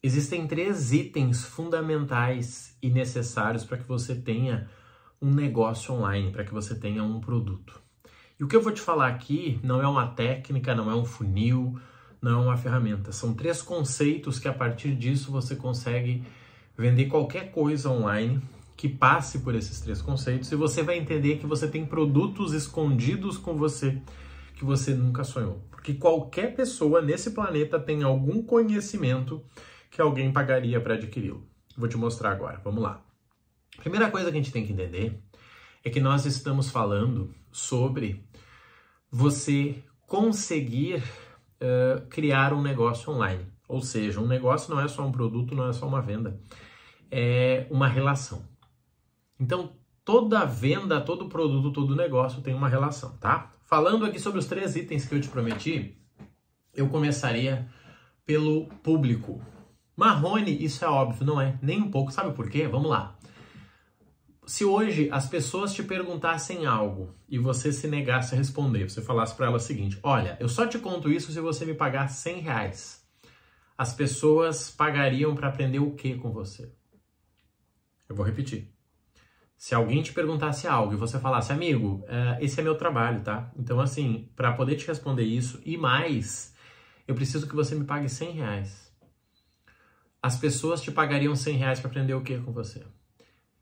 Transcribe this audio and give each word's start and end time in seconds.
Existem 0.00 0.46
três 0.46 0.92
itens 0.92 1.44
fundamentais 1.44 2.76
e 2.80 2.88
necessários 2.88 3.64
para 3.64 3.78
que 3.78 3.88
você 3.88 4.14
tenha 4.14 4.70
um 5.20 5.34
negócio 5.34 5.92
online, 5.92 6.30
para 6.30 6.44
que 6.44 6.54
você 6.54 6.76
tenha 6.76 7.02
um 7.02 7.18
produto. 7.20 7.80
E 8.38 8.44
o 8.44 8.46
que 8.46 8.54
eu 8.54 8.62
vou 8.62 8.70
te 8.70 8.80
falar 8.80 9.08
aqui 9.08 9.58
não 9.60 9.82
é 9.82 9.88
uma 9.88 10.06
técnica, 10.06 10.72
não 10.72 10.88
é 10.88 10.94
um 10.94 11.04
funil, 11.04 11.80
não 12.22 12.30
é 12.30 12.44
uma 12.44 12.56
ferramenta. 12.56 13.10
São 13.10 13.34
três 13.34 13.60
conceitos 13.60 14.38
que 14.38 14.46
a 14.46 14.52
partir 14.52 14.94
disso 14.94 15.32
você 15.32 15.56
consegue 15.56 16.22
vender 16.76 17.06
qualquer 17.06 17.50
coisa 17.50 17.90
online 17.90 18.40
que 18.76 18.88
passe 18.88 19.40
por 19.40 19.56
esses 19.56 19.80
três 19.80 20.00
conceitos 20.00 20.52
e 20.52 20.54
você 20.54 20.80
vai 20.84 20.96
entender 20.96 21.38
que 21.38 21.46
você 21.46 21.66
tem 21.66 21.84
produtos 21.84 22.52
escondidos 22.52 23.36
com 23.36 23.56
você 23.56 24.00
que 24.54 24.64
você 24.64 24.94
nunca 24.94 25.24
sonhou. 25.24 25.60
Porque 25.72 25.94
qualquer 25.94 26.54
pessoa 26.54 27.02
nesse 27.02 27.32
planeta 27.32 27.80
tem 27.80 28.04
algum 28.04 28.40
conhecimento 28.40 29.42
que 29.90 30.00
alguém 30.00 30.32
pagaria 30.32 30.80
para 30.80 30.94
adquiri-lo. 30.94 31.46
Vou 31.76 31.88
te 31.88 31.96
mostrar 31.96 32.32
agora. 32.32 32.60
Vamos 32.64 32.82
lá. 32.82 33.02
Primeira 33.78 34.10
coisa 34.10 34.30
que 34.30 34.36
a 34.36 34.40
gente 34.40 34.52
tem 34.52 34.66
que 34.66 34.72
entender 34.72 35.18
é 35.84 35.90
que 35.90 36.00
nós 36.00 36.26
estamos 36.26 36.70
falando 36.70 37.34
sobre 37.52 38.24
você 39.10 39.82
conseguir 40.06 41.02
uh, 41.60 42.06
criar 42.08 42.52
um 42.52 42.62
negócio 42.62 43.12
online. 43.12 43.46
Ou 43.68 43.82
seja, 43.82 44.20
um 44.20 44.26
negócio 44.26 44.74
não 44.74 44.80
é 44.80 44.88
só 44.88 45.06
um 45.06 45.12
produto, 45.12 45.54
não 45.54 45.68
é 45.68 45.72
só 45.72 45.86
uma 45.86 46.00
venda, 46.00 46.40
é 47.10 47.66
uma 47.70 47.86
relação. 47.86 48.42
Então, 49.38 49.72
toda 50.04 50.44
venda, 50.44 51.00
todo 51.00 51.28
produto, 51.28 51.70
todo 51.70 51.94
negócio 51.94 52.40
tem 52.40 52.54
uma 52.54 52.68
relação, 52.68 53.16
tá? 53.18 53.52
Falando 53.66 54.06
aqui 54.06 54.18
sobre 54.18 54.38
os 54.38 54.46
três 54.46 54.74
itens 54.74 55.04
que 55.04 55.14
eu 55.14 55.20
te 55.20 55.28
prometi, 55.28 55.94
eu 56.74 56.88
começaria 56.88 57.68
pelo 58.24 58.66
público. 58.82 59.40
Marrone, 59.98 60.64
isso 60.64 60.84
é 60.84 60.88
óbvio, 60.88 61.26
não 61.26 61.40
é 61.40 61.58
nem 61.60 61.82
um 61.82 61.90
pouco. 61.90 62.12
Sabe 62.12 62.32
por 62.32 62.48
quê? 62.48 62.68
Vamos 62.68 62.88
lá. 62.88 63.18
Se 64.46 64.64
hoje 64.64 65.08
as 65.10 65.28
pessoas 65.28 65.74
te 65.74 65.82
perguntassem 65.82 66.66
algo 66.66 67.16
e 67.28 67.36
você 67.36 67.72
se 67.72 67.88
negasse 67.88 68.32
a 68.32 68.38
responder, 68.38 68.88
você 68.88 69.02
falasse 69.02 69.34
para 69.34 69.46
elas 69.46 69.64
o 69.64 69.66
seguinte: 69.66 69.98
Olha, 70.00 70.36
eu 70.38 70.48
só 70.48 70.68
te 70.68 70.78
conto 70.78 71.10
isso 71.10 71.32
se 71.32 71.40
você 71.40 71.66
me 71.66 71.74
pagar 71.74 72.06
100 72.06 72.38
reais. 72.38 73.04
As 73.76 73.92
pessoas 73.92 74.70
pagariam 74.70 75.34
para 75.34 75.48
aprender 75.48 75.80
o 75.80 75.90
que 75.96 76.14
com 76.14 76.30
você? 76.30 76.72
Eu 78.08 78.14
vou 78.14 78.24
repetir. 78.24 78.72
Se 79.56 79.74
alguém 79.74 80.00
te 80.00 80.12
perguntasse 80.12 80.68
algo 80.68 80.92
e 80.92 80.96
você 80.96 81.18
falasse, 81.18 81.52
amigo, 81.52 82.04
uh, 82.04 82.38
esse 82.40 82.60
é 82.60 82.62
meu 82.62 82.76
trabalho, 82.76 83.22
tá? 83.22 83.50
Então, 83.58 83.80
assim, 83.80 84.30
para 84.36 84.52
poder 84.52 84.76
te 84.76 84.86
responder 84.86 85.24
isso 85.24 85.60
e 85.64 85.76
mais, 85.76 86.54
eu 87.08 87.16
preciso 87.16 87.48
que 87.48 87.56
você 87.56 87.74
me 87.74 87.84
pague 87.84 88.08
100 88.08 88.30
reais. 88.30 88.87
As 90.22 90.36
pessoas 90.36 90.80
te 90.80 90.90
pagariam 90.90 91.34
100 91.34 91.56
reais 91.56 91.80
para 91.80 91.88
aprender 91.88 92.14
o 92.14 92.22
que 92.22 92.38
com 92.38 92.52
você? 92.52 92.84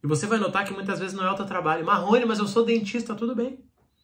E 0.02 0.06
você 0.06 0.26
vai 0.26 0.38
notar 0.38 0.64
que 0.64 0.72
muitas 0.72 0.98
vezes 0.98 1.14
não 1.14 1.26
é 1.26 1.30
o 1.30 1.34
teu 1.34 1.46
trabalho. 1.46 1.84
Marrone, 1.84 2.24
mas 2.24 2.38
eu 2.38 2.46
sou 2.46 2.64
dentista, 2.64 3.14
tudo 3.14 3.34
bem. 3.34 3.58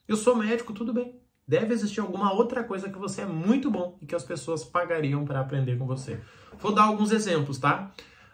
Eu 0.06 0.16
sou 0.16 0.36
médico, 0.36 0.72
tudo 0.72 0.92
bem. 0.92 1.14
Deve 1.46 1.72
existir 1.74 2.00
alguma 2.00 2.32
outra 2.32 2.62
coisa 2.62 2.88
que 2.88 2.98
você 2.98 3.22
é 3.22 3.26
muito 3.26 3.70
bom 3.70 3.98
e 4.00 4.06
que 4.06 4.14
as 4.14 4.24
pessoas 4.24 4.64
pagariam 4.64 5.24
para 5.24 5.40
aprender 5.40 5.78
com 5.78 5.86
você. 5.86 6.20
Vou 6.58 6.72
dar 6.72 6.84
alguns 6.84 7.10
exemplos, 7.10 7.58
tá? 7.58 7.90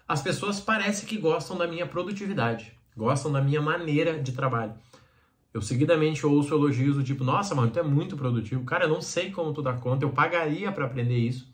As 0.07 0.23
pessoas 0.23 0.61
parecem 0.61 1.07
que 1.07 1.17
gostam 1.17 1.57
da 1.57 1.67
minha 1.67 1.87
produtividade 1.87 2.79
gostam 2.99 3.31
da 3.31 3.41
minha 3.41 3.63
maneira 3.63 4.21
de 4.21 4.33
trabalho. 4.33 4.75
Eu 5.55 5.63
seguidamente 5.63 6.27
ouço 6.27 6.53
elogios 6.53 6.97
do 6.97 7.05
tipo, 7.05 7.25
nossa, 7.25 7.55
mano, 7.55 7.71
tu 7.71 7.79
é 7.79 7.83
muito 7.83 8.17
produtivo. 8.17 8.65
Cara, 8.65 8.85
eu 8.85 8.89
não 8.89 9.01
sei 9.01 9.31
como 9.31 9.55
tu 9.55 9.63
dá 9.63 9.73
conta, 9.73 10.05
eu 10.05 10.11
pagaria 10.11 10.71
para 10.73 10.85
aprender 10.85 11.17
isso. 11.17 11.49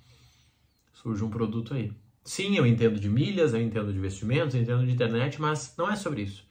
Surge 0.95 1.23
um 1.23 1.31
produto 1.31 1.75
aí. 1.75 1.93
Sim, 2.25 2.57
eu 2.57 2.67
entendo 2.67 2.99
de 2.99 3.09
milhas, 3.09 3.53
eu 3.53 3.61
entendo 3.61 3.93
de 3.93 3.99
investimentos, 3.99 4.55
eu 4.55 4.63
entendo 4.63 4.87
de 4.87 4.93
internet, 4.93 5.41
mas 5.41 5.75
não 5.77 5.91
é 5.91 5.95
sobre 5.95 6.23
isso. 6.23 6.49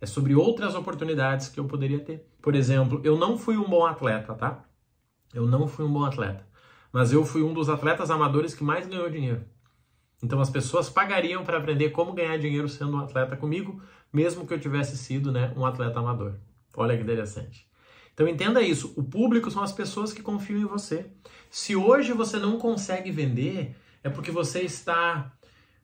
É 0.00 0.06
sobre 0.06 0.34
outras 0.34 0.74
oportunidades 0.74 1.48
que 1.48 1.58
eu 1.58 1.64
poderia 1.64 1.98
ter. 1.98 2.28
Por 2.42 2.54
exemplo, 2.54 3.00
eu 3.02 3.16
não 3.16 3.38
fui 3.38 3.56
um 3.56 3.68
bom 3.68 3.86
atleta, 3.86 4.34
tá? 4.34 4.62
Eu 5.32 5.46
não 5.46 5.66
fui 5.66 5.84
um 5.84 5.92
bom 5.92 6.04
atleta. 6.04 6.46
Mas 6.92 7.10
eu 7.10 7.24
fui 7.24 7.42
um 7.42 7.54
dos 7.54 7.70
atletas 7.70 8.10
amadores 8.10 8.54
que 8.54 8.62
mais 8.62 8.86
ganhou 8.86 9.08
dinheiro. 9.08 9.42
Então 10.22 10.40
as 10.40 10.50
pessoas 10.50 10.90
pagariam 10.90 11.42
para 11.42 11.56
aprender 11.58 11.90
como 11.90 12.12
ganhar 12.12 12.38
dinheiro 12.38 12.68
sendo 12.68 12.96
um 12.96 13.00
atleta 13.00 13.34
comigo, 13.34 13.82
mesmo 14.12 14.46
que 14.46 14.52
eu 14.52 14.60
tivesse 14.60 14.96
sido 14.96 15.32
né, 15.32 15.52
um 15.56 15.64
atleta 15.64 15.98
amador. 15.98 16.34
Olha 16.76 16.96
que 16.96 17.02
interessante. 17.02 17.66
Então 18.12 18.28
entenda 18.28 18.62
isso, 18.62 18.92
o 18.96 19.02
público 19.02 19.50
são 19.50 19.62
as 19.62 19.72
pessoas 19.72 20.12
que 20.12 20.22
confiam 20.22 20.60
em 20.60 20.66
você. 20.66 21.06
Se 21.50 21.74
hoje 21.74 22.12
você 22.12 22.38
não 22.38 22.58
consegue 22.58 23.10
vender, 23.10 23.74
é 24.04 24.10
porque 24.10 24.30
você 24.30 24.60
está, 24.60 25.32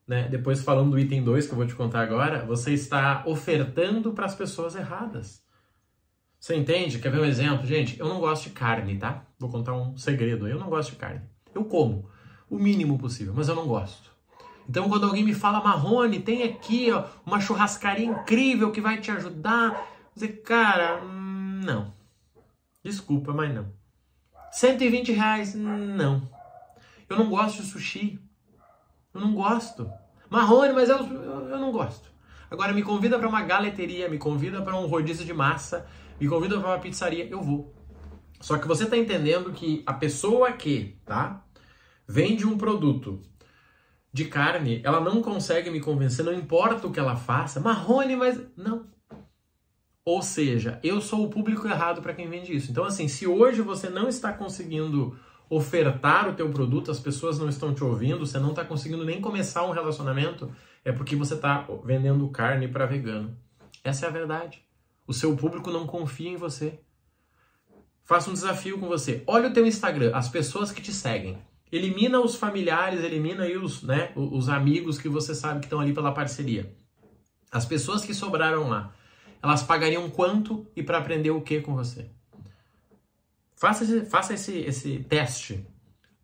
né, 0.06 0.28
depois 0.28 0.62
falando 0.62 0.91
do 0.91 0.98
item 0.98 1.25
2 1.25 1.47
que 1.47 1.53
eu 1.53 1.56
vou 1.56 1.66
te 1.66 1.75
contar 1.75 2.03
agora, 2.03 2.44
você 2.44 2.75
está 2.75 3.25
ofertando 3.26 4.12
para 4.12 4.26
as 4.26 4.34
pessoas 4.34 4.76
erradas. 4.76 5.42
Você 6.38 6.54
entende? 6.54 6.98
Quer 6.98 7.10
ver 7.10 7.20
um 7.20 7.25
exemplo? 7.25 7.66
Gente, 7.66 7.98
eu 7.98 8.08
não 8.08 8.20
gosto 8.20 8.44
de 8.44 8.50
carne, 8.50 8.98
tá? 8.98 9.25
Vou 9.38 9.50
contar 9.50 9.75
um 9.75 9.97
segredo. 9.97 10.47
Eu 10.47 10.58
não 10.58 10.69
gosto 10.69 10.91
de 10.91 10.97
carne. 10.97 11.22
Eu 11.54 11.64
como 11.64 12.08
o 12.48 12.58
mínimo 12.58 12.98
possível, 12.98 13.32
mas 13.34 13.48
eu 13.48 13.54
não 13.54 13.66
gosto. 13.66 14.10
Então, 14.69 14.88
quando 14.88 15.04
alguém 15.04 15.25
me 15.25 15.34
fala, 15.34 15.62
Marrone, 15.62 16.20
tem 16.20 16.42
aqui 16.42 16.91
ó, 16.92 17.04
uma 17.26 17.41
churrascaria 17.41 18.06
incrível 18.06 18.70
que 18.70 18.81
vai 18.81 19.00
te 19.00 19.10
ajudar, 19.10 19.87
dizer, 20.14 20.42
cara, 20.42 21.02
hum, 21.02 21.60
não. 21.64 21.92
Desculpa, 22.82 23.32
mas 23.32 23.52
não. 23.54 23.66
120 24.52 25.12
reais, 25.12 25.54
não. 25.54 26.40
Eu 27.10 27.16
não 27.19 27.28
gosto 27.28 27.60
de 27.60 27.69
sushi. 27.69 28.21
Eu 29.12 29.21
não 29.21 29.34
gosto. 29.34 29.91
Marrone, 30.31 30.72
mas 30.72 30.88
eu, 30.88 30.98
eu, 30.98 31.59
não 31.59 31.72
gosto. 31.72 32.09
Agora 32.48 32.72
me 32.72 32.84
convida 32.84 33.19
para 33.19 33.28
uma 33.28 33.43
galeteria, 33.43 34.09
me 34.09 34.16
convida 34.16 34.62
para 34.62 34.76
um 34.76 34.87
rodízio 34.87 35.26
de 35.26 35.34
massa, 35.34 35.87
me 36.20 36.28
convida 36.28 36.59
para 36.59 36.69
uma 36.69 36.78
pizzaria, 36.78 37.28
eu 37.28 37.43
vou. 37.43 37.75
Só 38.41 38.56
que 38.59 38.69
você 38.69 38.84
está 38.84 38.97
entendendo 38.97 39.53
que 39.53 39.82
a 39.84 39.93
pessoa 39.93 40.53
que, 40.53 41.00
tá, 41.04 41.44
vende 42.06 42.47
um 42.47 42.56
produto 42.56 43.20
de 44.12 44.26
carne, 44.26 44.81
ela 44.84 45.00
não 45.00 45.20
consegue 45.20 45.69
me 45.69 45.81
convencer, 45.81 46.25
não 46.25 46.32
importa 46.32 46.87
o 46.87 46.93
que 46.93 47.00
ela 47.00 47.16
faça. 47.16 47.59
Marrone, 47.59 48.15
mas 48.15 48.41
não. 48.56 48.87
Ou 50.04 50.22
seja, 50.22 50.78
eu 50.82 51.00
sou 51.00 51.25
o 51.25 51.31
público 51.31 51.66
errado 51.66 52.00
para 52.03 52.15
quem 52.15 52.28
vende 52.28 52.54
isso. 52.54 52.70
Então, 52.70 52.84
assim, 52.84 53.09
se 53.09 53.26
hoje 53.26 53.62
você 53.62 53.88
não 53.91 54.09
está 54.09 54.32
conseguindo 54.32 55.19
ofertar 55.50 56.28
o 56.28 56.34
teu 56.34 56.49
produto, 56.49 56.93
as 56.93 57.00
pessoas 57.00 57.37
não 57.37 57.49
estão 57.49 57.75
te 57.75 57.83
ouvindo, 57.83 58.25
você 58.25 58.38
não 58.38 58.50
está 58.50 58.65
conseguindo 58.65 59.05
nem 59.05 59.21
começar 59.21 59.65
um 59.65 59.72
relacionamento, 59.72 60.49
é 60.84 60.93
porque 60.93 61.16
você 61.16 61.34
está 61.34 61.66
vendendo 61.84 62.28
carne 62.28 62.69
para 62.69 62.87
vegano. 62.87 63.37
Essa 63.83 64.06
é 64.06 64.09
a 64.09 64.12
verdade. 64.12 64.65
O 65.09 65.12
seu 65.12 65.37
público 65.37 65.72
não 65.72 65.88
confia 65.88 66.31
em 66.31 66.37
você. 66.37 66.78
Faça 68.05 68.31
um 68.31 68.33
desafio 68.33 68.78
com 68.78 68.87
você. 68.87 69.25
Olha 69.27 69.49
o 69.49 69.53
teu 69.53 69.66
Instagram, 69.66 70.12
as 70.15 70.28
pessoas 70.28 70.71
que 70.71 70.81
te 70.81 70.93
seguem. 70.93 71.37
Elimina 71.72 72.21
os 72.21 72.37
familiares, 72.37 73.03
elimina 73.03 73.43
aí 73.43 73.56
os, 73.56 73.82
né, 73.82 74.12
os 74.15 74.49
amigos 74.49 74.99
que 74.99 75.09
você 75.09 75.34
sabe 75.34 75.61
que 75.61 75.67
estão 75.67 75.81
ali 75.81 75.93
pela 75.93 76.12
parceria. 76.12 76.72
As 77.50 77.65
pessoas 77.65 78.05
que 78.05 78.15
sobraram 78.15 78.69
lá, 78.69 78.93
elas 79.43 79.65
pagariam 79.65 80.09
quanto 80.11 80.67
e 80.77 80.82
para 80.82 80.99
aprender 80.99 81.31
o 81.31 81.41
que 81.41 81.61
com 81.61 81.75
você? 81.75 82.09
Faça 83.60 83.84
esse, 83.84 84.06
faça 84.06 84.32
esse, 84.32 84.56
esse 84.60 85.00
teste. 85.00 85.66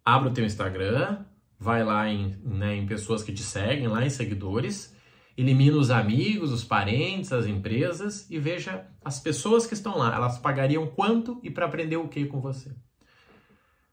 Abra 0.02 0.30
o 0.30 0.32
teu 0.32 0.42
Instagram, 0.42 1.18
vai 1.60 1.84
lá 1.84 2.08
em, 2.08 2.34
né, 2.42 2.74
em 2.74 2.86
pessoas 2.86 3.22
que 3.22 3.30
te 3.30 3.42
seguem, 3.42 3.88
lá 3.88 4.06
em 4.06 4.08
seguidores, 4.08 4.96
elimina 5.36 5.76
os 5.76 5.90
amigos, 5.90 6.50
os 6.50 6.64
parentes, 6.64 7.34
as 7.34 7.44
empresas 7.44 8.26
e 8.30 8.38
veja 8.38 8.86
as 9.04 9.20
pessoas 9.20 9.66
que 9.66 9.74
estão 9.74 9.98
lá, 9.98 10.16
elas 10.16 10.38
pagariam 10.38 10.86
quanto 10.86 11.38
e 11.42 11.50
para 11.50 11.66
aprender 11.66 11.98
o 11.98 12.08
que 12.08 12.24
com 12.24 12.40
você. 12.40 12.74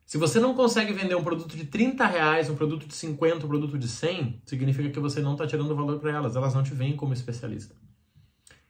Se 0.05 0.17
você 0.17 0.39
não 0.39 0.53
consegue 0.53 0.93
vender 0.93 1.15
um 1.15 1.23
produto 1.23 1.57
de 1.57 1.65
30 1.65 2.05
reais, 2.05 2.49
um 2.49 2.55
produto 2.55 2.87
de 2.87 2.95
50, 2.95 3.45
um 3.45 3.49
produto 3.49 3.77
de 3.77 3.89
100, 3.89 4.41
significa 4.45 4.89
que 4.89 4.99
você 5.01 5.19
não 5.19 5.33
está 5.33 5.45
tirando 5.45 5.75
valor 5.75 5.99
para 5.99 6.11
elas, 6.11 6.37
elas 6.37 6.53
não 6.53 6.63
te 6.63 6.73
veem 6.73 6.95
como 6.95 7.11
especialista. 7.11 7.75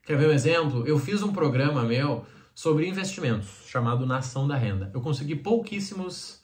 Quer 0.04 0.18
ver 0.18 0.30
um 0.30 0.34
exemplo? 0.34 0.84
Eu 0.88 0.98
fiz 0.98 1.22
um 1.22 1.32
programa 1.32 1.84
meu 1.84 2.26
sobre 2.54 2.88
investimentos, 2.88 3.64
chamado 3.68 4.06
Nação 4.06 4.48
da 4.48 4.56
Renda. 4.56 4.92
Eu 4.94 5.02
consegui 5.02 5.36
pouquíssimos, 5.36 6.44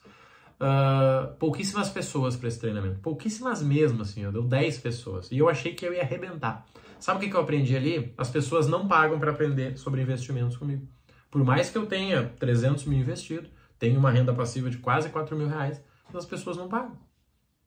uh, 0.60 1.34
pouquíssimas 1.38 1.88
pessoas 1.88 2.36
para 2.36 2.48
esse 2.48 2.58
treinamento. 2.58 2.98
Pouquíssimas 3.00 3.62
mesmo, 3.62 4.02
assim, 4.02 4.22
eu 4.22 4.32
deu 4.32 4.42
10 4.42 4.78
pessoas. 4.78 5.30
E 5.30 5.38
eu 5.38 5.48
achei 5.48 5.74
que 5.74 5.86
eu 5.86 5.94
ia 5.94 6.02
arrebentar. 6.02 6.66
Sabe 6.98 7.18
o 7.18 7.20
que, 7.20 7.30
que 7.30 7.36
eu 7.36 7.40
aprendi 7.40 7.76
ali? 7.76 8.12
As 8.18 8.28
pessoas 8.28 8.68
não 8.68 8.86
pagam 8.86 9.18
para 9.18 9.30
aprender 9.30 9.78
sobre 9.78 10.02
investimentos 10.02 10.56
comigo. 10.56 10.86
Por 11.30 11.44
mais 11.44 11.70
que 11.70 11.78
eu 11.78 11.86
tenha 11.86 12.28
300 12.38 12.84
mil 12.84 12.98
investido, 12.98 13.48
tenho 13.78 13.98
uma 13.98 14.10
renda 14.10 14.34
passiva 14.34 14.68
de 14.68 14.78
quase 14.78 15.08
4 15.08 15.36
mil 15.36 15.48
reais, 15.48 15.82
as 16.12 16.26
pessoas 16.26 16.56
não 16.56 16.68
pagam. 16.68 16.98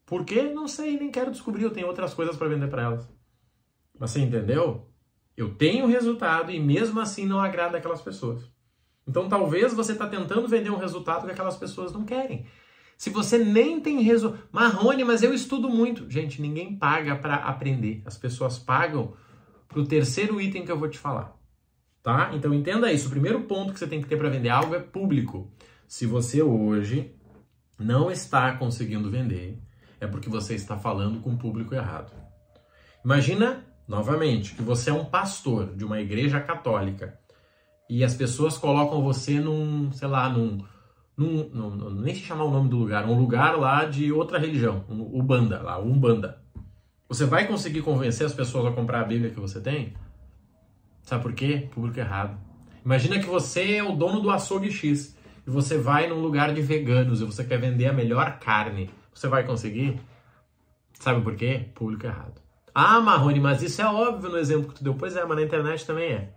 Por 0.05 0.25
quê? 0.25 0.43
Não 0.43 0.67
sei, 0.67 0.99
nem 0.99 1.09
quero 1.09 1.31
descobrir, 1.31 1.63
eu 1.63 1.71
tenho 1.71 1.87
outras 1.87 2.13
coisas 2.13 2.35
para 2.35 2.49
vender 2.49 2.67
para 2.67 2.83
elas. 2.83 3.09
Mas 3.97 4.11
você 4.11 4.19
entendeu? 4.19 4.92
Eu 5.35 5.56
tenho 5.56 5.88
resultado 5.88 6.51
e 6.51 6.59
mesmo 6.59 7.00
assim 7.00 7.25
não 7.25 7.39
agrada 7.39 7.77
aquelas 7.77 8.01
pessoas. 8.01 8.44
Então 9.07 9.27
talvez 9.27 9.74
você 9.74 9.94
está 9.94 10.07
tentando 10.07 10.47
vender 10.47 10.69
um 10.69 10.77
resultado 10.77 11.25
que 11.25 11.31
aquelas 11.31 11.57
pessoas 11.57 11.91
não 11.91 12.06
querem. 12.06 12.45
Se 12.97 13.09
você 13.09 13.38
nem 13.38 13.80
tem 13.80 14.01
resultado. 14.01 14.44
Marrone, 14.51 15.03
mas 15.03 15.24
eu 15.24 15.33
estudo 15.33 15.69
muito. 15.69 16.09
Gente, 16.09 16.41
ninguém 16.41 16.77
paga 16.77 17.15
para 17.15 17.35
aprender. 17.35 18.01
As 18.06 18.18
pessoas 18.18 18.59
pagam 18.59 19.13
para 19.68 19.80
o 19.80 19.85
terceiro 19.85 20.39
item 20.39 20.63
que 20.63 20.71
eu 20.71 20.80
vou 20.80 20.88
te 20.88 20.97
falar. 20.97 21.36
Tá? 22.01 22.31
Então 22.33 22.53
entenda 22.53 22.91
isso. 22.91 23.07
O 23.07 23.12
primeiro 23.12 23.41
ponto 23.41 23.74
que 23.74 23.79
você 23.79 23.88
tem 23.88 24.01
que 24.01 24.07
ter 24.07 24.18
para 24.18 24.29
vender 24.29 24.50
algo 24.50 24.75
é 24.75 24.79
público. 24.79 25.51
Se 25.88 26.06
você 26.06 26.41
hoje 26.41 27.15
não 27.79 28.12
está 28.12 28.56
conseguindo 28.56 29.09
vender, 29.09 29.59
é 30.00 30.07
porque 30.07 30.29
você 30.29 30.53
está 30.53 30.77
falando 30.77 31.21
com 31.21 31.31
o 31.31 31.38
público 31.38 31.74
errado. 31.74 32.12
Imagina, 33.03 33.65
novamente, 33.88 34.56
que 34.56 34.62
você 34.62 34.89
é 34.89 34.94
um 34.94 35.06
pastor 35.06 35.75
de 35.75 35.83
uma 35.83 36.00
igreja 36.00 36.39
católica 36.39 37.19
e 37.89 38.03
as 38.03 38.15
pessoas 38.15 38.57
colocam 38.57 39.03
você 39.03 39.39
num, 39.39 39.91
sei 39.91 40.07
lá, 40.07 40.30
num 40.30 40.63
num, 41.15 41.47
num, 41.50 41.89
nem 41.91 42.15
se 42.15 42.21
chamar 42.21 42.45
o 42.45 42.51
nome 42.51 42.69
do 42.69 42.77
lugar, 42.77 43.06
um 43.06 43.18
lugar 43.18 43.57
lá 43.57 43.85
de 43.85 44.12
outra 44.12 44.39
religião, 44.39 44.83
um 44.89 45.01
Ubanda, 45.19 45.62
lá, 45.62 45.80
Umbanda. 45.80 46.41
Você 47.07 47.25
vai 47.25 47.47
conseguir 47.47 47.83
convencer 47.83 48.25
as 48.25 48.33
pessoas 48.33 48.65
a 48.65 48.71
comprar 48.71 49.01
a 49.01 49.03
Bíblia 49.03 49.30
que 49.30 49.39
você 49.39 49.62
tem? 49.62 49.94
Sabe 51.03 51.21
por 51.21 51.33
quê? 51.33 51.69
Público 51.71 52.00
errado. 52.00 52.38
Imagina 52.83 53.19
que 53.19 53.27
você 53.27 53.75
é 53.75 53.83
o 53.83 53.95
dono 53.95 54.21
do 54.21 54.31
açougue 54.31 54.71
X 54.71 55.15
e 55.45 55.50
você 55.50 55.77
vai 55.77 56.07
num 56.07 56.19
lugar 56.19 56.53
de 56.53 56.62
veganos 56.62 57.21
e 57.21 57.25
você 57.25 57.44
quer 57.44 57.59
vender 57.59 57.86
a 57.86 57.94
melhor 57.94 58.39
carne. 58.39 58.89
Você 59.13 59.27
vai 59.27 59.45
conseguir? 59.45 60.00
Sabe 60.94 61.21
por 61.21 61.36
quê? 61.36 61.69
Público 61.75 62.07
errado. 62.07 62.42
Ah, 62.73 62.99
Marrone, 62.99 63.39
mas 63.39 63.61
isso 63.61 63.81
é 63.81 63.85
óbvio 63.85 64.29
no 64.29 64.37
exemplo 64.37 64.69
que 64.69 64.75
tu 64.75 64.83
deu. 64.83 64.95
Pois 64.95 65.15
é, 65.15 65.23
mas 65.23 65.37
na 65.37 65.43
internet 65.43 65.85
também 65.85 66.11
é. 66.11 66.29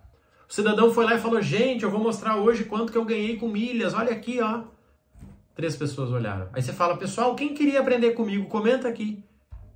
O 0.48 0.52
cidadão 0.52 0.92
foi 0.92 1.04
lá 1.04 1.14
e 1.14 1.20
falou: 1.20 1.40
Gente, 1.40 1.82
eu 1.82 1.90
vou 1.90 2.00
mostrar 2.00 2.36
hoje 2.36 2.64
quanto 2.64 2.92
que 2.92 2.98
eu 2.98 3.04
ganhei 3.04 3.36
com 3.36 3.48
milhas. 3.48 3.94
Olha 3.94 4.12
aqui, 4.12 4.40
ó. 4.40 4.62
Três 5.54 5.74
pessoas 5.74 6.10
olharam. 6.10 6.48
Aí 6.52 6.62
você 6.62 6.72
fala: 6.72 6.96
Pessoal, 6.96 7.34
quem 7.34 7.54
queria 7.54 7.80
aprender 7.80 8.12
comigo? 8.12 8.46
Comenta 8.48 8.86
aqui. 8.86 9.24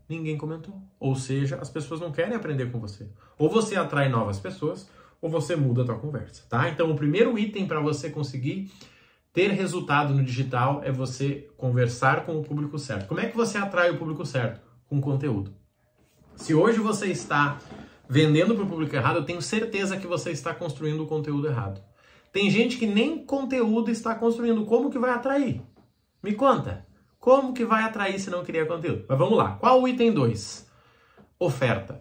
Ninguém 0.09 0.37
comentou. 0.37 0.75
Ou 0.99 1.15
seja, 1.15 1.57
as 1.61 1.71
pessoas 1.71 2.01
não 2.01 2.13
querem 2.13 2.35
aprender 2.35 2.71
com 2.71 2.79
você. 2.79 3.09
Ou 3.39 3.49
você 3.49 3.77
atrai 3.77 4.09
novas 4.09 4.39
pessoas, 4.39 4.89
ou 5.23 5.31
você 5.31 5.57
muda 5.57 5.83
a 5.83 5.85
tua 5.85 5.99
conversa, 5.99 6.45
tá? 6.49 6.69
Então, 6.69 6.91
o 6.91 6.97
primeiro 6.97 7.39
item 7.39 7.67
para 7.67 7.81
você 7.81 8.11
conseguir 8.11 8.71
ter 9.33 9.51
resultado 9.53 10.13
no 10.13 10.25
digital 10.25 10.83
é 10.85 10.91
você 10.91 11.49
conversar 11.57 12.27
com 12.27 12.39
o 12.39 12.43
público 12.43 12.79
certo. 12.79 13.07
Como 13.07 13.21
é 13.21 13.27
que 13.27 13.37
você 13.37 13.57
atrai 13.57 13.91
o 13.91 13.99
público 13.99 14.27
certo? 14.27 14.61
Com 14.89 15.01
conteúdo. 15.01 15.60
Se 16.37 16.55
hoje 16.55 16.79
você 16.79 17.07
está 17.09 17.59
vendendo 18.09 18.55
para 18.55 18.65
o 18.65 18.69
público 18.69 18.97
errado, 18.97 19.17
eu 19.17 19.25
tenho 19.25 19.41
certeza 19.41 19.97
que 19.97 20.07
você 20.07 20.31
está 20.31 20.55
construindo 20.55 21.03
o 21.03 21.07
conteúdo 21.07 21.47
errado. 21.47 21.81
Tem 22.33 22.51
gente 22.51 22.77
que 22.77 22.87
nem 22.87 23.25
conteúdo 23.25 23.91
está 23.91 24.15
construindo. 24.15 24.65
Como 24.65 24.91
que 24.91 24.99
vai 24.99 25.11
atrair? 25.11 25.63
Me 26.23 26.35
conta. 26.35 26.87
Como 27.19 27.53
que 27.53 27.65
vai 27.65 27.83
atrair 27.83 28.19
se 28.19 28.31
não 28.31 28.45
cria 28.45 28.67
conteúdo? 28.67 29.05
Mas 29.09 29.19
vamos 29.19 29.37
lá. 29.37 29.57
Qual 29.57 29.83
o 29.83 29.87
item 29.87 30.13
2? 30.13 30.69
Oferta. 31.39 32.01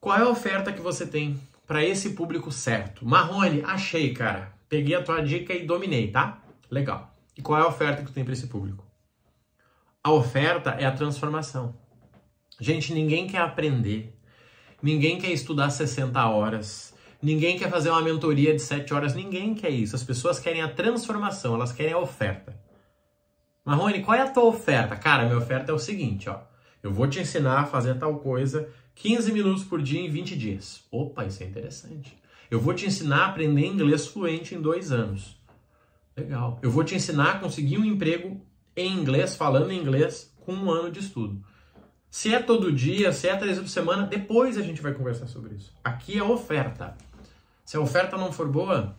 Qual 0.00 0.16
é 0.16 0.22
a 0.22 0.28
oferta 0.28 0.72
que 0.72 0.80
você 0.80 1.06
tem 1.06 1.40
para 1.66 1.84
esse 1.84 2.10
público 2.10 2.52
certo? 2.52 3.04
Marrone, 3.06 3.62
achei, 3.64 4.14
cara. 4.14 4.54
Peguei 4.68 4.94
a 4.94 5.02
tua 5.02 5.20
dica 5.20 5.52
e 5.52 5.66
dominei, 5.66 6.10
tá? 6.10 6.42
Legal. 6.70 7.14
E 7.36 7.42
qual 7.42 7.60
é 7.60 7.64
a 7.64 7.68
oferta 7.68 8.02
que 8.02 8.08
tu 8.08 8.14
tem 8.14 8.24
para 8.24 8.32
esse 8.32 8.46
público? 8.46 8.84
A 10.02 10.12
oferta 10.12 10.70
é 10.70 10.84
a 10.86 10.92
transformação. 10.92 11.74
Gente, 12.60 12.92
ninguém 12.92 13.26
quer 13.26 13.40
aprender 13.40 14.16
Ninguém 14.82 15.18
quer 15.18 15.32
estudar 15.32 15.70
60 15.70 16.28
horas. 16.28 16.94
Ninguém 17.22 17.58
quer 17.58 17.70
fazer 17.70 17.90
uma 17.90 18.02
mentoria 18.02 18.54
de 18.54 18.60
7 18.60 18.92
horas. 18.92 19.14
Ninguém 19.14 19.54
quer 19.54 19.70
isso. 19.70 19.96
As 19.96 20.04
pessoas 20.04 20.38
querem 20.38 20.62
a 20.62 20.68
transformação, 20.68 21.54
elas 21.54 21.72
querem 21.72 21.92
a 21.92 21.98
oferta. 21.98 22.56
Marrone, 23.64 24.02
qual 24.02 24.16
é 24.16 24.20
a 24.20 24.30
tua 24.30 24.44
oferta? 24.44 24.94
Cara, 24.94 25.24
minha 25.24 25.38
oferta 25.38 25.72
é 25.72 25.74
o 25.74 25.78
seguinte, 25.78 26.28
ó. 26.28 26.38
Eu 26.82 26.92
vou 26.92 27.08
te 27.08 27.18
ensinar 27.18 27.60
a 27.60 27.66
fazer 27.66 27.98
tal 27.98 28.16
coisa 28.20 28.68
15 28.94 29.32
minutos 29.32 29.64
por 29.64 29.82
dia 29.82 30.00
em 30.00 30.08
20 30.08 30.36
dias. 30.36 30.84
Opa, 30.90 31.24
isso 31.24 31.42
é 31.42 31.46
interessante. 31.46 32.16
Eu 32.48 32.60
vou 32.60 32.74
te 32.74 32.86
ensinar 32.86 33.24
a 33.24 33.26
aprender 33.26 33.66
inglês 33.66 34.06
fluente 34.06 34.54
em 34.54 34.60
dois 34.60 34.92
anos. 34.92 35.36
Legal. 36.16 36.60
Eu 36.62 36.70
vou 36.70 36.84
te 36.84 36.94
ensinar 36.94 37.32
a 37.32 37.38
conseguir 37.40 37.78
um 37.78 37.84
emprego 37.84 38.40
em 38.76 38.92
inglês, 38.92 39.34
falando 39.34 39.72
inglês, 39.72 40.32
com 40.44 40.52
um 40.52 40.70
ano 40.70 40.92
de 40.92 41.00
estudo. 41.00 41.42
Se 42.16 42.32
é 42.32 42.40
todo 42.40 42.72
dia, 42.72 43.12
se 43.12 43.28
é 43.28 43.36
três 43.36 43.58
vezes 43.58 43.62
por 43.64 43.68
semana, 43.68 44.06
depois 44.06 44.56
a 44.56 44.62
gente 44.62 44.80
vai 44.80 44.94
conversar 44.94 45.26
sobre 45.26 45.54
isso. 45.54 45.70
Aqui 45.84 46.18
é 46.18 46.22
oferta. 46.24 46.96
Se 47.62 47.76
a 47.76 47.80
oferta 47.80 48.16
não 48.16 48.32
for 48.32 48.48
boa, 48.48 48.96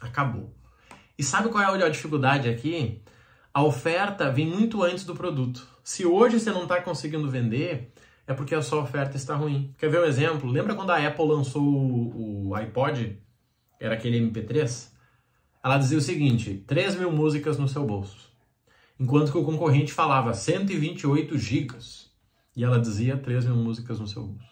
acabou. 0.00 0.54
E 1.18 1.24
sabe 1.24 1.48
qual 1.48 1.74
é 1.74 1.84
a 1.84 1.88
dificuldade 1.88 2.48
aqui? 2.48 3.02
A 3.52 3.64
oferta 3.64 4.30
vem 4.30 4.46
muito 4.46 4.80
antes 4.80 5.02
do 5.02 5.12
produto. 5.12 5.66
Se 5.82 6.06
hoje 6.06 6.38
você 6.38 6.52
não 6.52 6.62
está 6.62 6.80
conseguindo 6.80 7.28
vender, 7.28 7.92
é 8.28 8.32
porque 8.32 8.54
a 8.54 8.62
sua 8.62 8.80
oferta 8.80 9.16
está 9.16 9.34
ruim. 9.34 9.74
Quer 9.76 9.90
ver 9.90 10.00
um 10.00 10.04
exemplo? 10.04 10.48
Lembra 10.48 10.76
quando 10.76 10.90
a 10.90 11.04
Apple 11.04 11.26
lançou 11.26 11.64
o, 11.64 12.54
iPod? 12.54 13.20
Era 13.80 13.96
aquele 13.96 14.20
MP3? 14.20 14.92
Ela 15.64 15.78
dizia 15.78 15.98
o 15.98 16.00
seguinte: 16.00 16.62
3 16.64 16.94
mil 16.94 17.10
músicas 17.10 17.58
no 17.58 17.66
seu 17.66 17.84
bolso. 17.84 18.30
Enquanto 19.00 19.32
que 19.32 19.38
o 19.38 19.44
concorrente 19.44 19.92
falava 19.92 20.32
128 20.32 21.36
gigas. 21.36 22.09
E 22.56 22.64
ela 22.64 22.80
dizia 22.80 23.16
3 23.16 23.46
mil 23.46 23.56
músicas 23.56 24.00
no 24.00 24.06
seu 24.06 24.24
bolso. 24.24 24.50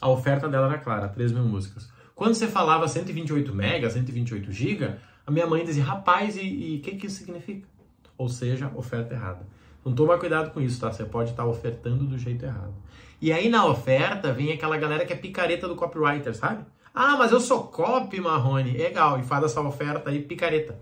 A 0.00 0.08
oferta 0.08 0.48
dela 0.48 0.66
era 0.66 0.78
clara, 0.78 1.08
3 1.08 1.32
mil 1.32 1.44
músicas. 1.44 1.90
Quando 2.14 2.34
você 2.34 2.46
falava 2.46 2.86
128 2.86 3.54
mega, 3.54 3.90
128 3.90 4.52
giga, 4.52 5.00
a 5.26 5.30
minha 5.30 5.46
mãe 5.46 5.64
dizia, 5.64 5.84
rapaz, 5.84 6.36
e 6.36 6.78
o 6.80 6.82
que, 6.82 6.96
que 6.96 7.06
isso 7.06 7.18
significa? 7.18 7.68
Ou 8.16 8.28
seja, 8.28 8.70
oferta 8.74 9.14
errada. 9.14 9.46
Então 9.80 9.92
toma 9.92 10.16
cuidado 10.18 10.52
com 10.52 10.60
isso, 10.60 10.80
tá? 10.80 10.92
Você 10.92 11.04
pode 11.04 11.30
estar 11.30 11.44
ofertando 11.44 12.04
do 12.04 12.16
jeito 12.16 12.44
errado. 12.44 12.74
E 13.20 13.32
aí 13.32 13.48
na 13.48 13.66
oferta 13.66 14.32
vem 14.32 14.52
aquela 14.52 14.76
galera 14.76 15.04
que 15.04 15.12
é 15.12 15.16
picareta 15.16 15.66
do 15.66 15.74
copywriter, 15.74 16.34
sabe? 16.34 16.64
Ah, 16.94 17.16
mas 17.16 17.32
eu 17.32 17.40
sou 17.40 17.64
copy, 17.64 18.20
Marrone. 18.20 18.76
Legal, 18.76 19.18
e 19.18 19.22
faz 19.22 19.44
essa 19.44 19.60
oferta 19.60 20.10
aí 20.10 20.20
picareta. 20.22 20.78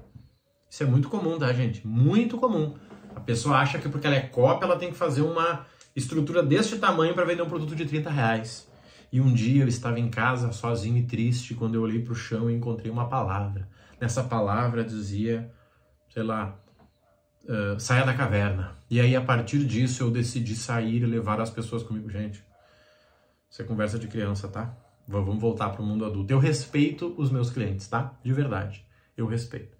Isso 0.68 0.82
é 0.82 0.86
muito 0.86 1.08
comum, 1.08 1.38
tá, 1.38 1.52
gente? 1.52 1.86
Muito 1.86 2.36
comum. 2.36 2.74
A 3.14 3.20
pessoa 3.20 3.56
acha 3.56 3.78
que 3.78 3.88
porque 3.88 4.06
ela 4.06 4.16
é 4.16 4.20
copy, 4.20 4.64
ela 4.64 4.76
tem 4.76 4.90
que 4.90 4.96
fazer 4.96 5.22
uma 5.22 5.66
estrutura 5.94 6.42
deste 6.42 6.78
tamanho 6.78 7.14
para 7.14 7.24
vender 7.24 7.42
um 7.42 7.48
produto 7.48 7.74
de 7.74 7.84
30 7.84 8.10
reais. 8.10 8.68
E 9.12 9.20
um 9.20 9.32
dia 9.32 9.62
eu 9.62 9.68
estava 9.68 9.98
em 9.98 10.08
casa 10.08 10.52
sozinho 10.52 10.96
e 10.98 11.02
triste 11.02 11.54
quando 11.54 11.74
eu 11.74 11.82
olhei 11.82 12.00
para 12.00 12.12
o 12.12 12.16
chão 12.16 12.50
e 12.50 12.54
encontrei 12.54 12.90
uma 12.90 13.08
palavra. 13.08 13.68
Nessa 14.00 14.22
palavra 14.22 14.84
dizia, 14.84 15.52
sei 16.08 16.22
lá, 16.22 16.56
uh, 17.44 17.78
saia 17.78 18.04
da 18.04 18.14
caverna. 18.14 18.76
E 18.88 19.00
aí 19.00 19.16
a 19.16 19.20
partir 19.20 19.64
disso 19.64 20.02
eu 20.02 20.10
decidi 20.10 20.54
sair 20.54 21.02
e 21.02 21.06
levar 21.06 21.40
as 21.40 21.50
pessoas 21.50 21.82
comigo. 21.82 22.08
Gente, 22.08 22.42
isso 23.50 23.62
é 23.62 23.64
conversa 23.64 23.98
de 23.98 24.06
criança, 24.06 24.46
tá? 24.46 24.76
Vamos 25.08 25.40
voltar 25.40 25.70
para 25.70 25.82
o 25.82 25.84
mundo 25.84 26.04
adulto. 26.04 26.32
Eu 26.32 26.38
respeito 26.38 27.14
os 27.18 27.30
meus 27.30 27.50
clientes, 27.50 27.88
tá? 27.88 28.16
De 28.22 28.32
verdade. 28.32 28.86
Eu 29.16 29.26
respeito. 29.26 29.76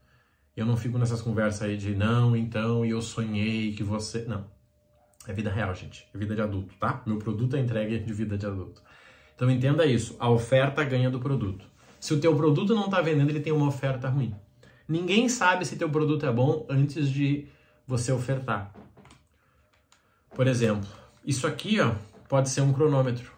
Eu 0.56 0.66
não 0.66 0.76
fico 0.76 0.98
nessas 0.98 1.22
conversas 1.22 1.62
aí 1.62 1.76
de 1.76 1.94
não, 1.94 2.34
então, 2.34 2.84
e 2.84 2.90
eu 2.90 3.00
sonhei 3.00 3.72
que 3.72 3.84
você. 3.84 4.24
Não. 4.24 4.44
É 5.26 5.32
vida 5.32 5.50
real, 5.50 5.74
gente. 5.74 6.08
É 6.14 6.18
vida 6.18 6.34
de 6.34 6.42
adulto, 6.42 6.74
tá? 6.78 7.02
Meu 7.06 7.18
produto 7.18 7.56
é 7.56 7.60
entregue 7.60 7.98
de 7.98 8.12
vida 8.12 8.38
de 8.38 8.46
adulto. 8.46 8.82
Então 9.34 9.50
entenda 9.50 9.86
isso. 9.86 10.16
A 10.18 10.28
oferta 10.28 10.82
ganha 10.84 11.10
do 11.10 11.20
produto. 11.20 11.64
Se 11.98 12.14
o 12.14 12.20
teu 12.20 12.34
produto 12.34 12.74
não 12.74 12.86
está 12.86 13.00
vendendo, 13.00 13.30
ele 13.30 13.40
tem 13.40 13.52
uma 13.52 13.68
oferta 13.68 14.08
ruim. 14.08 14.34
Ninguém 14.88 15.28
sabe 15.28 15.64
se 15.64 15.76
teu 15.76 15.88
produto 15.88 16.26
é 16.26 16.32
bom 16.32 16.66
antes 16.68 17.10
de 17.10 17.46
você 17.86 18.10
ofertar. 18.10 18.72
Por 20.34 20.46
exemplo, 20.46 20.88
isso 21.24 21.46
aqui 21.46 21.80
ó, 21.80 21.94
pode 22.28 22.48
ser 22.48 22.62
um 22.62 22.72
cronômetro. 22.72 23.32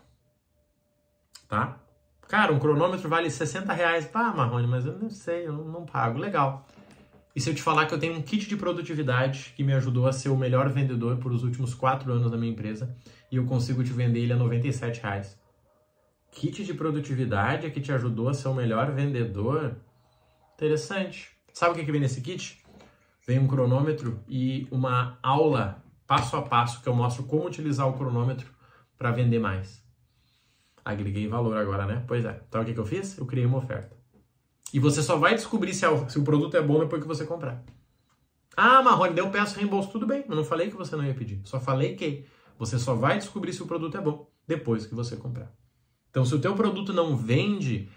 Tá? 1.48 1.76
Cara, 2.28 2.52
um 2.52 2.58
cronômetro 2.58 3.08
vale 3.08 3.30
60 3.30 3.72
reais. 3.72 4.06
Pá, 4.06 4.32
Marrone, 4.32 4.66
mas 4.66 4.86
eu 4.86 4.98
não 4.98 5.10
sei, 5.10 5.46
eu 5.46 5.52
não 5.52 5.84
pago. 5.84 6.18
Legal. 6.18 6.66
E 7.34 7.40
se 7.40 7.48
eu 7.48 7.54
te 7.54 7.62
falar 7.62 7.86
que 7.86 7.94
eu 7.94 7.98
tenho 7.98 8.14
um 8.14 8.22
kit 8.22 8.46
de 8.46 8.56
produtividade 8.56 9.54
que 9.56 9.64
me 9.64 9.72
ajudou 9.72 10.06
a 10.06 10.12
ser 10.12 10.28
o 10.28 10.36
melhor 10.36 10.68
vendedor 10.68 11.16
por 11.16 11.32
os 11.32 11.42
últimos 11.42 11.74
quatro 11.74 12.12
anos 12.12 12.30
da 12.30 12.36
minha 12.36 12.52
empresa 12.52 12.94
e 13.30 13.36
eu 13.36 13.46
consigo 13.46 13.82
te 13.82 13.92
vender 13.92 14.20
ele 14.20 14.34
a 14.34 14.36
97 14.36 15.00
reais. 15.00 15.40
Kit 16.30 16.62
de 16.64 16.74
produtividade 16.74 17.70
que 17.70 17.80
te 17.80 17.90
ajudou 17.90 18.28
a 18.28 18.34
ser 18.34 18.48
o 18.48 18.54
melhor 18.54 18.92
vendedor? 18.92 19.76
Interessante. 20.54 21.30
Sabe 21.54 21.72
o 21.72 21.84
que, 21.84 21.90
vem 21.90 22.00
nesse 22.00 22.20
kit? 22.20 22.62
Vem 23.26 23.38
um 23.38 23.46
cronômetro 23.46 24.22
e 24.28 24.66
uma 24.70 25.18
aula 25.22 25.82
passo 26.06 26.36
a 26.36 26.42
passo 26.42 26.82
que 26.82 26.88
eu 26.88 26.94
mostro 26.94 27.24
como 27.24 27.46
utilizar 27.46 27.88
o 27.88 27.94
cronômetro 27.94 28.50
para 28.98 29.10
vender 29.10 29.38
mais. 29.38 29.82
Agreguei 30.84 31.28
valor 31.28 31.56
agora, 31.56 31.86
né? 31.86 32.04
Pois 32.06 32.24
é. 32.24 32.42
Então 32.48 32.60
o 32.60 32.64
que, 32.64 32.74
que 32.74 32.80
eu 32.80 32.86
fiz? 32.86 33.16
Eu 33.16 33.24
criei 33.24 33.46
uma 33.46 33.58
oferta. 33.58 34.01
E 34.72 34.78
você 34.78 35.02
só 35.02 35.16
vai 35.16 35.34
descobrir 35.34 35.74
se, 35.74 35.84
é, 35.84 36.08
se 36.08 36.18
o 36.18 36.24
produto 36.24 36.56
é 36.56 36.62
bom 36.62 36.78
depois 36.78 37.02
que 37.02 37.08
você 37.08 37.24
comprar. 37.24 37.62
Ah, 38.56 38.82
Marrone, 38.82 39.14
deu 39.14 39.30
peço 39.30 39.56
reembolso. 39.56 39.90
Tudo 39.90 40.06
bem, 40.06 40.24
eu 40.28 40.36
não 40.36 40.44
falei 40.44 40.70
que 40.70 40.76
você 40.76 40.96
não 40.96 41.04
ia 41.04 41.14
pedir. 41.14 41.40
Só 41.44 41.60
falei 41.60 41.94
que 41.94 42.24
você 42.58 42.78
só 42.78 42.94
vai 42.94 43.18
descobrir 43.18 43.52
se 43.52 43.62
o 43.62 43.66
produto 43.66 43.96
é 43.96 44.00
bom 44.00 44.30
depois 44.46 44.86
que 44.86 44.94
você 44.94 45.16
comprar. 45.16 45.52
Então, 46.10 46.24
se 46.24 46.34
o 46.34 46.38
teu 46.38 46.54
produto 46.54 46.92
não 46.92 47.16
vende, 47.16 47.88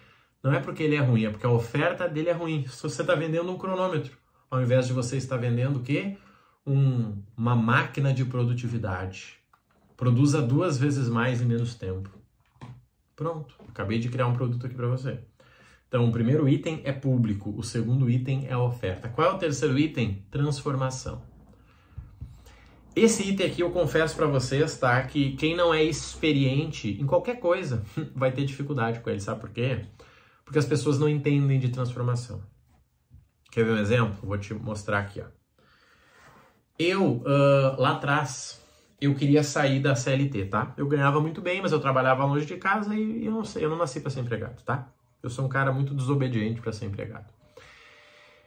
não 0.42 0.54
é 0.54 0.60
porque 0.60 0.84
ele 0.84 0.96
é 0.96 1.02
ruim, 1.02 1.26
é 1.26 1.30
porque 1.30 1.46
a 1.46 1.50
oferta 1.50 2.08
dele 2.08 2.30
é 2.30 2.34
ruim. 2.34 2.66
Se 2.68 2.84
você 2.84 3.02
está 3.02 3.16
vendendo 3.16 3.52
um 3.52 3.58
cronômetro, 3.58 4.18
ao 4.50 4.62
invés 4.62 4.88
de 4.88 4.94
você 4.94 5.18
estar 5.18 5.38
vendendo 5.38 5.80
o 5.80 5.82
quê? 5.82 6.18
um, 6.66 7.22
uma 7.38 7.56
máquina 7.56 8.14
de 8.14 8.26
produtividade. 8.26 9.38
Produza 9.96 10.42
duas 10.42 10.78
vezes 10.78 11.08
mais 11.08 11.42
em 11.42 11.46
menos 11.46 11.76
tempo. 11.76 12.10
Pronto, 13.16 13.56
acabei 13.70 14.00
de 14.00 14.10
criar 14.10 14.28
um 14.28 14.34
produto 14.34 14.66
aqui 14.66 14.76
para 14.76 14.88
você. 14.88 15.20
Então, 15.88 16.08
o 16.08 16.12
primeiro 16.12 16.48
item 16.50 16.82
é 16.84 16.92
público, 16.92 17.54
o 17.56 17.64
segundo 17.64 18.10
item 18.10 18.48
é 18.48 18.58
oferta. 18.58 19.08
Qual 19.10 19.30
é 19.30 19.34
o 19.34 19.38
terceiro 19.38 19.78
item? 19.78 20.26
Transformação. 20.30 21.22
Esse 22.96 23.30
item 23.30 23.48
aqui 23.48 23.62
eu 23.62 23.72
confesso 23.72 24.16
para 24.16 24.26
vocês, 24.26 24.78
tá? 24.78 25.02
Que 25.04 25.36
quem 25.36 25.56
não 25.56 25.74
é 25.74 25.84
experiente 25.84 26.90
em 27.00 27.06
qualquer 27.06 27.40
coisa 27.40 27.84
vai 28.16 28.32
ter 28.32 28.46
dificuldade 28.46 29.02
com 29.02 29.10
ele, 29.10 29.20
sabe 29.20 29.42
por 29.42 29.50
quê? 29.50 29.86
Porque 30.46 30.60
as 30.60 30.66
pessoas 30.66 30.98
não 30.98 31.10
entendem 31.10 31.60
de 31.60 31.70
transformação. 31.70 32.42
Quer 33.52 33.66
ver 33.66 33.72
um 33.72 33.78
exemplo? 33.78 34.18
Vou 34.24 34.38
te 34.38 34.54
mostrar 34.54 35.00
aqui, 35.00 35.22
ó. 35.22 35.26
Eu, 36.78 37.18
uh, 37.18 37.80
lá 37.80 37.92
atrás, 37.92 38.62
eu 39.00 39.14
queria 39.16 39.44
sair 39.44 39.80
da 39.80 39.96
CLT, 39.96 40.46
tá? 40.46 40.74
Eu 40.78 40.88
ganhava 40.88 41.20
muito 41.20 41.42
bem, 41.42 41.62
mas 41.62 41.72
eu 41.72 41.80
trabalhava 41.80 42.26
longe 42.26 42.46
de 42.46 42.58
casa 42.58 42.96
e 42.96 43.26
eu 43.26 43.32
não, 43.32 43.44
sei, 43.44 43.64
eu 43.64 43.70
não 43.70 43.78
nasci 43.78 44.00
para 44.00 44.10
ser 44.10 44.22
empregado, 44.22 44.62
tá? 44.64 44.94
Eu 45.26 45.30
sou 45.32 45.44
um 45.44 45.50
cara 45.50 45.72
muito 45.74 45.96
desobediente 45.96 46.62
para 46.62 46.72
ser 46.72 46.86
empregado. 46.86 47.26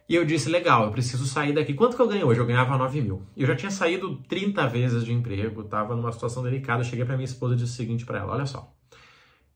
E 0.09 0.15
eu 0.15 0.25
disse, 0.25 0.49
legal, 0.49 0.85
eu 0.85 0.93
preciso 0.93 1.27
sair 1.27 1.53
daqui. 1.53 1.75
Quanto 1.75 1.97
que 1.97 2.01
eu 2.01 2.07
ganho 2.07 2.25
hoje? 2.27 2.39
Eu 2.39 2.47
ganhava 2.47 2.79
9 2.79 3.03
mil. 3.03 3.23
Eu 3.37 3.49
já 3.49 3.57
tinha 3.57 3.71
saído 3.71 4.17
30 4.29 4.67
vezes 4.69 5.05
de 5.05 5.13
emprego, 5.13 5.65
tava 5.65 5.97
numa 5.97 6.13
situação 6.13 6.43
delicada. 6.43 6.85
Cheguei 6.85 7.05
para 7.05 7.17
minha 7.17 7.25
esposa 7.25 7.55
e 7.55 7.57
disse 7.59 7.73
o 7.73 7.77
seguinte 7.77 8.07
para 8.07 8.21
ela, 8.21 8.33
olha 8.33 8.47
só, 8.47 8.73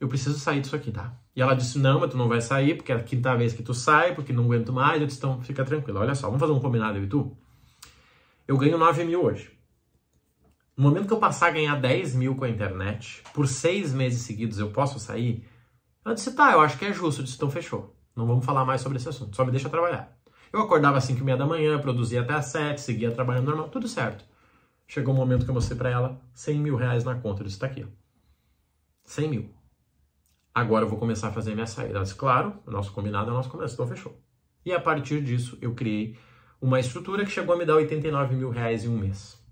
eu 0.00 0.08
preciso 0.08 0.36
sair 0.38 0.60
disso 0.60 0.74
aqui, 0.74 0.90
tá? 0.90 1.14
E 1.34 1.40
ela 1.40 1.54
disse, 1.54 1.78
não, 1.78 2.00
mas 2.00 2.10
tu 2.10 2.16
não 2.16 2.28
vai 2.28 2.40
sair, 2.40 2.74
porque 2.74 2.90
é 2.90 2.96
a 2.96 3.02
quinta 3.02 3.36
vez 3.36 3.52
que 3.52 3.62
tu 3.62 3.72
sai, 3.72 4.16
porque 4.16 4.32
não 4.32 4.44
aguento 4.44 4.72
mais. 4.72 5.00
Eu 5.00 5.06
disse, 5.06 5.18
então 5.18 5.40
fica 5.42 5.64
tranquilo, 5.64 6.00
olha 6.00 6.14
só, 6.16 6.26
vamos 6.26 6.40
fazer 6.40 6.52
um 6.52 6.60
combinado 6.60 6.98
eu 6.98 7.04
e 7.04 7.06
tu? 7.06 7.36
Eu 8.48 8.58
ganho 8.58 8.76
9 8.76 9.04
mil 9.04 9.24
hoje. 9.24 9.52
No 10.76 10.82
momento 10.82 11.06
que 11.06 11.12
eu 11.12 11.18
passar 11.18 11.46
a 11.46 11.50
ganhar 11.52 11.76
10 11.76 12.16
mil 12.16 12.34
com 12.34 12.44
a 12.44 12.48
internet, 12.48 13.22
por 13.32 13.46
seis 13.46 13.94
meses 13.94 14.22
seguidos 14.22 14.58
eu 14.58 14.70
posso 14.70 14.98
sair? 14.98 15.46
Ela 16.04 16.14
disse, 16.14 16.32
tá, 16.34 16.52
eu 16.52 16.60
acho 16.60 16.78
que 16.78 16.84
é 16.84 16.92
justo. 16.92 17.20
Eu 17.20 17.24
disse, 17.24 17.36
então 17.36 17.50
fechou. 17.50 17.96
Não 18.14 18.26
vamos 18.26 18.44
falar 18.44 18.64
mais 18.64 18.80
sobre 18.80 18.98
esse 18.98 19.08
assunto, 19.08 19.34
só 19.34 19.44
me 19.44 19.50
deixa 19.50 19.70
trabalhar. 19.70 20.16
Eu 20.52 20.60
acordava 20.60 20.98
às 20.98 21.04
5 21.04 21.18
e 21.18 21.24
meia 21.24 21.36
da 21.36 21.46
manhã, 21.46 21.78
produzia 21.78 22.20
até 22.20 22.34
às 22.34 22.46
7, 22.46 22.80
seguia 22.80 23.10
trabalhando 23.10 23.46
normal, 23.46 23.68
tudo 23.70 23.88
certo. 23.88 24.24
Chegou 24.86 25.14
um 25.14 25.16
momento 25.16 25.44
que 25.44 25.50
eu 25.50 25.54
mostrei 25.54 25.78
para 25.78 25.88
ela 25.88 26.20
100 26.34 26.58
mil 26.58 26.76
reais 26.76 27.04
na 27.04 27.14
conta. 27.14 27.42
Eu 27.42 27.46
disse, 27.46 27.58
tá 27.58 27.66
aqui, 27.66 27.84
ó. 27.84 27.88
100 29.04 29.28
mil. 29.28 29.54
Agora 30.54 30.84
eu 30.84 30.88
vou 30.88 30.98
começar 30.98 31.28
a 31.28 31.32
fazer 31.32 31.54
minha 31.54 31.66
saída. 31.66 31.94
Ela 31.94 32.02
disse, 32.02 32.14
claro, 32.14 32.60
o 32.66 32.70
nosso 32.70 32.92
combinado 32.92 33.30
é 33.30 33.32
o 33.32 33.36
nosso 33.36 33.48
começo, 33.48 33.72
então 33.72 33.86
fechou. 33.86 34.20
E 34.66 34.72
a 34.72 34.78
partir 34.78 35.22
disso 35.22 35.56
eu 35.62 35.74
criei 35.74 36.18
uma 36.60 36.78
estrutura 36.78 37.24
que 37.24 37.30
chegou 37.30 37.54
a 37.54 37.58
me 37.58 37.64
dar 37.64 37.76
89 37.76 38.36
mil 38.36 38.50
reais 38.50 38.84
em 38.84 38.88
um 38.88 38.98
mês. 38.98 39.42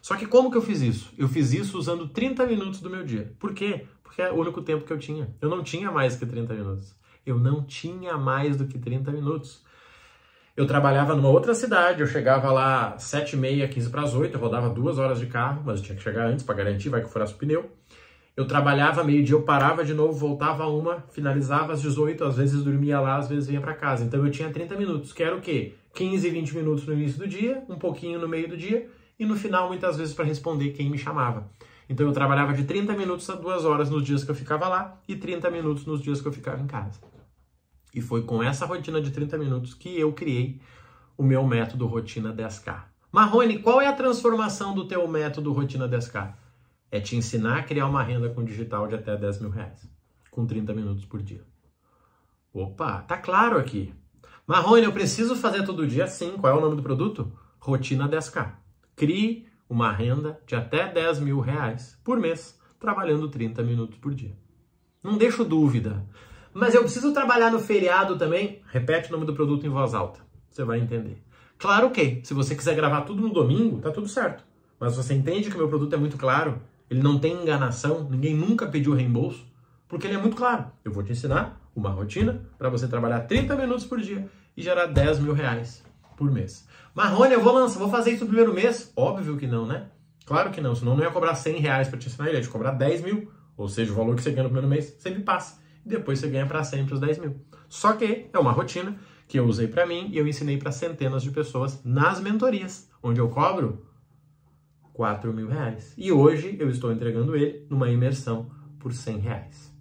Só 0.00 0.14
que 0.16 0.26
como 0.26 0.50
que 0.50 0.56
eu 0.56 0.62
fiz 0.62 0.80
isso? 0.80 1.12
Eu 1.18 1.28
fiz 1.28 1.52
isso 1.52 1.76
usando 1.76 2.08
30 2.08 2.46
minutos 2.46 2.80
do 2.80 2.88
meu 2.88 3.04
dia. 3.04 3.34
Por 3.40 3.52
quê? 3.52 3.86
Porque 4.14 4.22
é 4.22 4.30
o 4.30 4.36
único 4.36 4.62
tempo 4.62 4.84
que 4.84 4.92
eu 4.92 4.98
tinha. 4.98 5.28
Eu 5.40 5.48
não 5.48 5.64
tinha 5.64 5.90
mais 5.90 6.14
que 6.14 6.24
30 6.24 6.54
minutos. 6.54 6.94
Eu 7.26 7.36
não 7.36 7.64
tinha 7.64 8.16
mais 8.16 8.56
do 8.56 8.64
que 8.64 8.78
30 8.78 9.10
minutos. 9.10 9.60
Eu 10.56 10.68
trabalhava 10.68 11.16
numa 11.16 11.30
outra 11.30 11.52
cidade, 11.52 12.00
eu 12.00 12.06
chegava 12.06 12.52
lá 12.52 12.96
7 12.96 13.32
e 13.32 13.36
meia, 13.36 13.66
15 13.66 13.90
para 13.90 14.02
as 14.02 14.14
8, 14.14 14.36
eu 14.36 14.40
rodava 14.40 14.70
duas 14.70 14.98
horas 14.98 15.18
de 15.18 15.26
carro, 15.26 15.64
mas 15.66 15.80
eu 15.80 15.86
tinha 15.86 15.96
que 15.96 16.02
chegar 16.04 16.28
antes 16.28 16.44
para 16.44 16.54
garantir, 16.54 16.90
vai 16.90 17.02
que 17.02 17.10
furasse 17.10 17.34
o 17.34 17.36
pneu. 17.36 17.68
Eu 18.36 18.46
trabalhava 18.46 19.02
meio-dia, 19.02 19.34
eu 19.34 19.42
parava 19.42 19.84
de 19.84 19.92
novo, 19.92 20.12
voltava 20.12 20.64
uma, 20.68 21.02
finalizava 21.10 21.72
às 21.72 21.82
18, 21.82 22.22
às 22.22 22.36
vezes 22.36 22.62
dormia 22.62 23.00
lá, 23.00 23.16
às 23.16 23.28
vezes 23.28 23.48
vinha 23.48 23.60
para 23.60 23.74
casa. 23.74 24.04
Então 24.04 24.24
eu 24.24 24.30
tinha 24.30 24.48
30 24.48 24.76
minutos, 24.76 25.12
que 25.12 25.24
era 25.24 25.34
o 25.34 25.40
quê? 25.40 25.74
15, 25.92 26.30
20 26.30 26.54
minutos 26.54 26.86
no 26.86 26.92
início 26.92 27.18
do 27.18 27.26
dia, 27.26 27.64
um 27.68 27.76
pouquinho 27.76 28.20
no 28.20 28.28
meio 28.28 28.48
do 28.48 28.56
dia 28.56 28.88
e 29.18 29.26
no 29.26 29.34
final, 29.34 29.66
muitas 29.66 29.96
vezes, 29.96 30.14
para 30.14 30.24
responder 30.24 30.70
quem 30.70 30.88
me 30.88 30.98
chamava. 30.98 31.50
Então 31.88 32.06
eu 32.06 32.12
trabalhava 32.12 32.52
de 32.54 32.64
30 32.64 32.94
minutos 32.94 33.28
a 33.28 33.34
2 33.34 33.64
horas 33.64 33.90
nos 33.90 34.02
dias 34.02 34.24
que 34.24 34.30
eu 34.30 34.34
ficava 34.34 34.68
lá 34.68 35.00
e 35.06 35.16
30 35.16 35.50
minutos 35.50 35.84
nos 35.84 36.00
dias 36.00 36.20
que 36.20 36.28
eu 36.28 36.32
ficava 36.32 36.62
em 36.62 36.66
casa. 36.66 37.00
E 37.94 38.00
foi 38.00 38.22
com 38.22 38.42
essa 38.42 38.66
rotina 38.66 39.00
de 39.00 39.10
30 39.10 39.38
minutos 39.38 39.74
que 39.74 39.98
eu 39.98 40.12
criei 40.12 40.60
o 41.16 41.22
meu 41.22 41.46
método 41.46 41.86
Rotina 41.86 42.34
10K. 42.34 42.82
Marrone, 43.12 43.60
qual 43.60 43.80
é 43.80 43.86
a 43.86 43.92
transformação 43.92 44.74
do 44.74 44.88
teu 44.88 45.06
método 45.06 45.52
Rotina 45.52 45.88
10K? 45.88 46.34
É 46.90 47.00
te 47.00 47.14
ensinar 47.16 47.58
a 47.58 47.62
criar 47.62 47.86
uma 47.86 48.02
renda 48.02 48.28
com 48.28 48.44
digital 48.44 48.88
de 48.88 48.96
até 48.96 49.16
10 49.16 49.40
mil 49.40 49.50
reais, 49.50 49.88
com 50.30 50.44
30 50.44 50.72
minutos 50.74 51.04
por 51.04 51.22
dia. 51.22 51.42
Opa, 52.52 53.02
tá 53.02 53.16
claro 53.16 53.58
aqui. 53.58 53.94
Marrone, 54.46 54.84
eu 54.84 54.92
preciso 54.92 55.34
fazer 55.36 55.64
todo 55.64 55.86
dia? 55.86 56.06
Sim. 56.06 56.36
Qual 56.38 56.52
é 56.52 56.56
o 56.56 56.60
nome 56.60 56.76
do 56.76 56.82
produto? 56.82 57.32
Rotina 57.58 58.08
10K. 58.08 58.52
Crie 58.94 59.46
uma 59.68 59.90
renda 59.90 60.40
de 60.46 60.54
até 60.54 60.86
10 60.86 61.20
mil 61.20 61.40
reais 61.40 61.98
por 62.04 62.18
mês, 62.18 62.58
trabalhando 62.78 63.28
30 63.28 63.62
minutos 63.62 63.98
por 63.98 64.14
dia. 64.14 64.36
Não 65.02 65.18
deixo 65.18 65.44
dúvida. 65.44 66.04
Mas 66.52 66.74
eu 66.74 66.82
preciso 66.82 67.12
trabalhar 67.12 67.50
no 67.50 67.58
feriado 67.58 68.16
também? 68.16 68.62
Repete 68.68 69.08
o 69.08 69.12
nome 69.12 69.26
do 69.26 69.34
produto 69.34 69.66
em 69.66 69.70
voz 69.70 69.92
alta. 69.92 70.20
Você 70.50 70.62
vai 70.64 70.78
entender. 70.78 71.22
Claro 71.58 71.90
que, 71.90 72.20
se 72.24 72.32
você 72.32 72.54
quiser 72.54 72.76
gravar 72.76 73.02
tudo 73.02 73.22
no 73.22 73.32
domingo, 73.32 73.80
tá 73.80 73.90
tudo 73.90 74.06
certo. 74.06 74.44
Mas 74.78 74.96
você 74.96 75.14
entende 75.14 75.50
que 75.50 75.56
meu 75.56 75.68
produto 75.68 75.94
é 75.94 75.96
muito 75.96 76.16
claro, 76.16 76.60
ele 76.90 77.02
não 77.02 77.18
tem 77.18 77.42
enganação, 77.42 78.08
ninguém 78.08 78.34
nunca 78.34 78.66
pediu 78.66 78.94
reembolso, 78.94 79.44
porque 79.88 80.06
ele 80.06 80.14
é 80.14 80.20
muito 80.20 80.36
claro. 80.36 80.66
Eu 80.84 80.92
vou 80.92 81.02
te 81.02 81.12
ensinar 81.12 81.60
uma 81.74 81.90
rotina 81.90 82.44
para 82.58 82.68
você 82.68 82.86
trabalhar 82.86 83.20
30 83.20 83.56
minutos 83.56 83.84
por 83.84 84.00
dia 84.00 84.28
e 84.56 84.62
gerar 84.62 84.86
10 84.86 85.20
mil 85.20 85.32
reais 85.32 85.82
por 86.16 86.30
mês. 86.30 86.66
Marrone, 86.94 87.34
eu 87.34 87.42
vou 87.42 87.52
lançar, 87.52 87.78
vou 87.78 87.90
fazer 87.90 88.12
isso 88.12 88.24
no 88.24 88.28
primeiro 88.28 88.54
mês? 88.54 88.92
Óbvio 88.96 89.36
que 89.36 89.46
não, 89.46 89.66
né? 89.66 89.88
Claro 90.24 90.50
que 90.50 90.60
não, 90.60 90.74
senão 90.74 90.96
não 90.96 91.04
ia 91.04 91.10
cobrar 91.10 91.34
100 91.34 91.58
reais 91.58 91.88
para 91.88 91.98
te 91.98 92.08
ensinar, 92.08 92.28
ele 92.28 92.38
ia 92.38 92.42
te 92.42 92.48
cobrar 92.48 92.72
10 92.72 93.02
mil. 93.02 93.30
Ou 93.56 93.68
seja, 93.68 93.92
o 93.92 93.94
valor 93.94 94.16
que 94.16 94.22
você 94.22 94.30
ganha 94.30 94.44
no 94.44 94.48
primeiro 94.48 94.68
mês 94.68 94.96
sempre 94.98 95.22
passa. 95.22 95.60
E 95.84 95.88
depois 95.88 96.18
você 96.18 96.28
ganha 96.28 96.46
para 96.46 96.64
sempre 96.64 96.94
os 96.94 97.00
10 97.00 97.18
mil. 97.18 97.36
Só 97.68 97.92
que 97.92 98.26
é 98.32 98.38
uma 98.38 98.52
rotina 98.52 98.96
que 99.28 99.38
eu 99.38 99.46
usei 99.46 99.66
para 99.66 99.86
mim 99.86 100.08
e 100.12 100.18
eu 100.18 100.26
ensinei 100.26 100.56
para 100.56 100.72
centenas 100.72 101.22
de 101.22 101.30
pessoas 101.30 101.82
nas 101.84 102.20
mentorias, 102.20 102.90
onde 103.02 103.20
eu 103.20 103.28
cobro 103.28 103.86
4 104.92 105.32
mil 105.32 105.48
reais. 105.48 105.92
E 105.96 106.10
hoje 106.10 106.56
eu 106.58 106.70
estou 106.70 106.92
entregando 106.92 107.36
ele 107.36 107.66
numa 107.68 107.90
imersão 107.90 108.50
por 108.78 108.92
100 108.92 109.18
reais. 109.18 109.74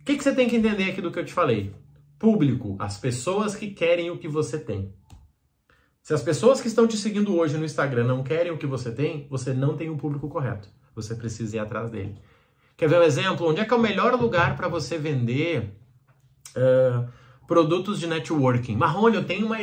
O 0.00 0.04
que, 0.04 0.16
que 0.16 0.24
você 0.24 0.34
tem 0.34 0.48
que 0.48 0.56
entender 0.56 0.90
aqui 0.90 1.00
do 1.00 1.10
que 1.10 1.18
eu 1.18 1.24
te 1.24 1.32
falei? 1.32 1.72
Público, 2.18 2.76
as 2.78 2.98
pessoas 2.98 3.54
que 3.54 3.70
querem 3.70 4.10
o 4.10 4.18
que 4.18 4.28
você 4.28 4.58
tem. 4.58 4.92
Se 6.02 6.14
as 6.14 6.22
pessoas 6.22 6.60
que 6.60 6.68
estão 6.68 6.86
te 6.86 6.96
seguindo 6.96 7.36
hoje 7.36 7.56
no 7.56 7.64
Instagram 7.64 8.04
não 8.04 8.22
querem 8.22 8.50
o 8.50 8.58
que 8.58 8.66
você 8.66 8.90
tem, 8.90 9.26
você 9.28 9.52
não 9.52 9.76
tem 9.76 9.90
o 9.90 9.96
público 9.96 10.28
correto. 10.28 10.68
Você 10.94 11.14
precisa 11.14 11.56
ir 11.56 11.58
atrás 11.60 11.90
dele. 11.90 12.16
Quer 12.76 12.88
ver 12.88 12.98
um 12.98 13.02
exemplo? 13.02 13.46
Onde 13.46 13.60
é 13.60 13.64
que 13.64 13.72
é 13.72 13.76
o 13.76 13.80
melhor 13.80 14.14
lugar 14.14 14.56
para 14.56 14.66
você 14.66 14.96
vender 14.96 15.76
uh, 16.56 17.06
produtos 17.46 18.00
de 18.00 18.06
networking? 18.06 18.74
Marrone, 18.74 19.16
eu 19.16 19.24
tenho 19.24 19.46
uma, 19.46 19.56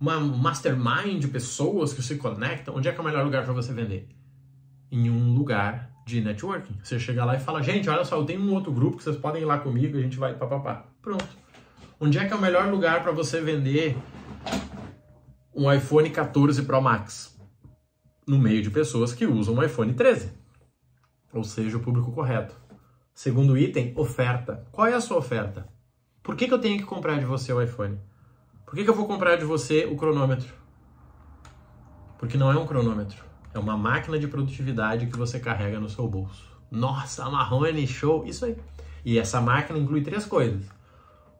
uma 0.00 0.20
mastermind 0.20 1.20
de 1.20 1.28
pessoas 1.28 1.92
que 1.92 2.02
se 2.02 2.16
conectam. 2.16 2.74
Onde 2.74 2.88
é 2.88 2.92
que 2.92 2.98
é 2.98 3.00
o 3.00 3.04
melhor 3.04 3.24
lugar 3.24 3.44
para 3.44 3.52
você 3.52 3.72
vender? 3.72 4.08
Em 4.90 5.08
um 5.08 5.32
lugar 5.34 5.90
de 6.04 6.20
networking. 6.20 6.76
Você 6.82 6.98
chega 6.98 7.24
lá 7.24 7.36
e 7.36 7.40
fala, 7.40 7.62
gente, 7.62 7.88
olha 7.88 8.04
só, 8.04 8.16
eu 8.16 8.24
tenho 8.24 8.40
um 8.40 8.52
outro 8.52 8.72
grupo 8.72 8.98
que 8.98 9.04
vocês 9.04 9.16
podem 9.16 9.42
ir 9.42 9.46
lá 9.46 9.58
comigo, 9.58 9.96
a 9.96 10.00
gente 10.00 10.18
vai 10.18 10.34
papapá. 10.34 10.84
Pronto. 11.00 11.28
Onde 11.98 12.18
é 12.18 12.26
que 12.26 12.32
é 12.32 12.36
o 12.36 12.40
melhor 12.40 12.68
lugar 12.68 13.02
para 13.02 13.12
você 13.12 13.40
vender 13.40 13.96
um 15.54 15.72
iPhone 15.72 16.10
14 16.10 16.62
Pro 16.64 16.82
Max? 16.82 17.38
No 18.26 18.38
meio 18.38 18.60
de 18.60 18.70
pessoas 18.70 19.12
que 19.12 19.24
usam 19.24 19.54
um 19.54 19.62
iPhone 19.62 19.94
13. 19.94 20.32
Ou 21.32 21.44
seja, 21.44 21.76
o 21.76 21.80
público 21.80 22.10
correto. 22.10 22.56
Segundo 23.14 23.56
item, 23.56 23.92
oferta. 23.96 24.66
Qual 24.72 24.86
é 24.86 24.94
a 24.94 25.00
sua 25.00 25.18
oferta? 25.18 25.68
Por 26.22 26.34
que, 26.34 26.48
que 26.48 26.54
eu 26.54 26.58
tenho 26.58 26.78
que 26.78 26.84
comprar 26.84 27.18
de 27.20 27.24
você 27.24 27.52
o 27.52 27.62
iPhone? 27.62 28.00
Por 28.66 28.74
que, 28.74 28.82
que 28.82 28.90
eu 28.90 28.94
vou 28.94 29.06
comprar 29.06 29.36
de 29.36 29.44
você 29.44 29.84
o 29.84 29.94
cronômetro? 29.94 30.52
Porque 32.18 32.36
não 32.36 32.50
é 32.50 32.58
um 32.58 32.66
cronômetro. 32.66 33.22
É 33.52 33.58
uma 33.58 33.76
máquina 33.76 34.18
de 34.18 34.26
produtividade 34.26 35.06
que 35.06 35.16
você 35.16 35.38
carrega 35.38 35.78
no 35.78 35.88
seu 35.88 36.08
bolso. 36.08 36.44
Nossa, 36.68 37.30
Marrone, 37.30 37.86
show! 37.86 38.24
Isso 38.26 38.46
aí. 38.46 38.56
E 39.04 39.18
essa 39.18 39.40
máquina 39.40 39.78
inclui 39.78 40.02
três 40.02 40.24
coisas: 40.24 40.66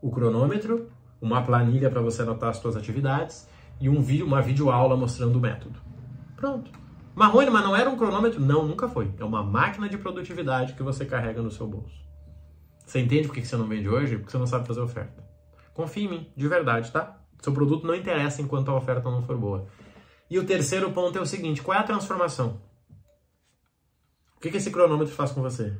o 0.01 0.11
cronômetro, 0.13 0.89
uma 1.21 1.43
planilha 1.43 1.91
para 1.91 2.01
você 2.01 2.23
anotar 2.23 2.51
as 2.51 2.59
suas 2.59 2.77
atividades 2.77 3.49
e 3.81 3.89
um 3.89 4.01
vídeo, 4.01 4.27
uma 4.27 4.41
videoaula 4.41 4.97
mostrando 4.97 5.37
o 5.37 5.41
método. 5.41 5.79
Pronto. 6.37 6.71
Marrone, 7.15 7.51
mas 7.51 7.65
não 7.65 7.77
era 7.77 7.89
um 7.89 7.97
cronômetro? 7.97 8.41
Não, 8.41 8.67
nunca 8.67 8.89
foi. 8.89 9.15
É 9.19 9.25
uma 9.25 9.43
máquina 9.43 9.89
de 9.89 9.97
produtividade 9.97 10.75
que 10.75 10.83
você 10.83 11.05
carrega 11.05 11.41
no 11.41 11.51
seu 11.51 11.67
bolso. 11.67 12.05
Você 12.85 13.01
entende 13.01 13.29
por 13.29 13.35
que 13.35 13.45
você 13.45 13.57
não 13.57 13.67
vende 13.67 13.89
hoje? 13.89 14.17
Porque 14.17 14.33
você 14.33 14.39
não 14.39 14.47
sabe 14.47 14.67
fazer 14.67 14.81
oferta. 14.81 15.25
Confie 15.73 16.05
em 16.05 16.09
mim, 16.09 16.33
de 16.37 16.49
verdade, 16.49 16.91
tá? 16.91 17.21
Seu 17.41 17.53
produto 17.53 17.87
não 17.87 17.95
interessa 17.95 18.43
enquanto 18.43 18.71
a 18.71 18.75
oferta 18.75 19.11
não 19.11 19.23
for 19.23 19.37
boa. 19.37 19.67
E 20.31 20.39
o 20.39 20.45
terceiro 20.45 20.91
ponto 20.93 21.19
é 21.19 21.21
o 21.21 21.27
seguinte: 21.27 21.63
qual 21.63 21.77
é 21.77 21.81
a 21.81 21.85
transformação? 21.85 22.61
O 24.37 24.41
que, 24.41 24.57
esse 24.57 24.71
cronômetro 24.71 25.15
faz 25.15 25.31
com 25.31 25.41
você? 25.41 25.77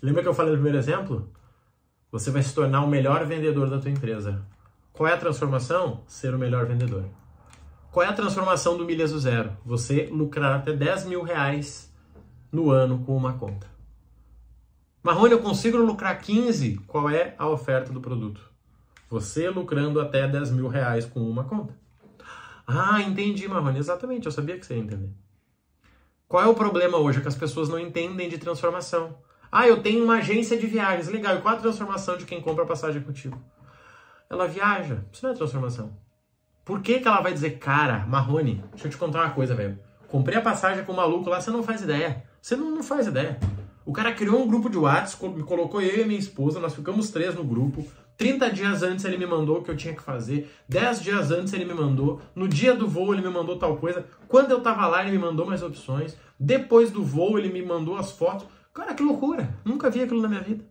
Lembra 0.00 0.22
que 0.22 0.28
eu 0.28 0.34
falei 0.34 0.52
no 0.52 0.58
primeiro 0.58 0.78
exemplo? 0.78 1.32
Você 2.10 2.30
vai 2.30 2.42
se 2.42 2.54
tornar 2.54 2.82
o 2.82 2.88
melhor 2.88 3.26
vendedor 3.26 3.68
da 3.68 3.78
tua 3.78 3.90
empresa. 3.90 4.46
Qual 4.92 5.08
é 5.08 5.12
a 5.12 5.18
transformação? 5.18 6.02
Ser 6.06 6.34
o 6.34 6.38
melhor 6.38 6.66
vendedor. 6.66 7.04
Qual 7.96 8.04
é 8.04 8.10
a 8.10 8.12
transformação 8.12 8.76
do 8.76 8.84
Milhas 8.84 9.12
do 9.12 9.18
Zero? 9.18 9.56
Você 9.64 10.06
lucrar 10.12 10.56
até 10.56 10.70
10 10.70 11.06
mil 11.06 11.22
reais 11.22 11.90
no 12.52 12.70
ano 12.70 13.02
com 13.06 13.16
uma 13.16 13.38
conta. 13.38 13.66
Marrone, 15.02 15.32
eu 15.32 15.40
consigo 15.40 15.78
lucrar 15.78 16.20
15? 16.20 16.76
Qual 16.86 17.08
é 17.08 17.34
a 17.38 17.48
oferta 17.48 17.90
do 17.94 17.98
produto? 18.02 18.52
Você 19.08 19.48
lucrando 19.48 19.98
até 19.98 20.28
10 20.28 20.50
mil 20.50 20.68
reais 20.68 21.06
com 21.06 21.20
uma 21.20 21.44
conta. 21.44 21.74
Ah, 22.66 23.00
entendi, 23.00 23.48
Marrone. 23.48 23.78
Exatamente, 23.78 24.26
eu 24.26 24.32
sabia 24.32 24.58
que 24.58 24.66
você 24.66 24.74
ia 24.74 24.82
entender. 24.82 25.08
Qual 26.28 26.44
é 26.44 26.46
o 26.46 26.54
problema 26.54 26.98
hoje? 26.98 27.20
É 27.20 27.22
que 27.22 27.28
as 27.28 27.34
pessoas 27.34 27.70
não 27.70 27.78
entendem 27.78 28.28
de 28.28 28.36
transformação. 28.36 29.16
Ah, 29.50 29.66
eu 29.66 29.82
tenho 29.82 30.04
uma 30.04 30.16
agência 30.16 30.58
de 30.58 30.66
viagens. 30.66 31.08
Legal, 31.08 31.36
e 31.36 31.40
qual 31.40 31.54
a 31.54 31.60
transformação 31.60 32.18
de 32.18 32.26
quem 32.26 32.42
compra 32.42 32.66
passagem 32.66 33.00
contigo? 33.00 33.42
Ela 34.28 34.46
viaja. 34.46 35.02
Isso 35.10 35.24
não 35.24 35.32
é 35.32 35.34
transformação. 35.34 36.04
Por 36.66 36.82
que, 36.82 36.98
que 36.98 37.06
ela 37.06 37.20
vai 37.20 37.32
dizer, 37.32 37.60
cara, 37.60 38.04
Marrone, 38.08 38.60
deixa 38.72 38.88
eu 38.88 38.90
te 38.90 38.96
contar 38.96 39.22
uma 39.22 39.30
coisa, 39.30 39.54
velho. 39.54 39.78
Comprei 40.08 40.36
a 40.36 40.42
passagem 40.42 40.84
com 40.84 40.92
o 40.92 40.96
maluco 40.96 41.30
lá, 41.30 41.40
você 41.40 41.48
não 41.48 41.62
faz 41.62 41.80
ideia. 41.80 42.24
Você 42.42 42.56
não, 42.56 42.72
não 42.74 42.82
faz 42.82 43.06
ideia. 43.06 43.38
O 43.84 43.92
cara 43.92 44.12
criou 44.12 44.42
um 44.42 44.48
grupo 44.48 44.68
de 44.68 44.76
WhatsApp, 44.76 45.28
me 45.28 45.44
colocou 45.44 45.80
eu 45.80 46.02
e 46.02 46.04
minha 46.04 46.18
esposa, 46.18 46.58
nós 46.58 46.74
ficamos 46.74 47.10
três 47.10 47.36
no 47.36 47.44
grupo. 47.44 47.86
30 48.16 48.50
dias 48.50 48.82
antes 48.82 49.04
ele 49.04 49.16
me 49.16 49.26
mandou 49.26 49.58
o 49.58 49.62
que 49.62 49.70
eu 49.70 49.76
tinha 49.76 49.94
que 49.94 50.02
fazer. 50.02 50.52
10 50.68 51.02
dias 51.02 51.30
antes 51.30 51.52
ele 51.52 51.64
me 51.64 51.72
mandou. 51.72 52.20
No 52.34 52.48
dia 52.48 52.74
do 52.74 52.88
voo 52.88 53.14
ele 53.14 53.22
me 53.22 53.32
mandou 53.32 53.56
tal 53.56 53.76
coisa. 53.76 54.04
Quando 54.26 54.50
eu 54.50 54.60
tava 54.60 54.88
lá 54.88 55.02
ele 55.02 55.12
me 55.12 55.18
mandou 55.18 55.46
mais 55.46 55.62
opções. 55.62 56.16
Depois 56.38 56.90
do 56.90 57.04
voo 57.04 57.38
ele 57.38 57.48
me 57.48 57.62
mandou 57.64 57.96
as 57.96 58.10
fotos. 58.10 58.44
Cara, 58.74 58.92
que 58.92 59.04
loucura! 59.04 59.54
Nunca 59.64 59.88
vi 59.88 60.02
aquilo 60.02 60.20
na 60.20 60.28
minha 60.28 60.42
vida. 60.42 60.64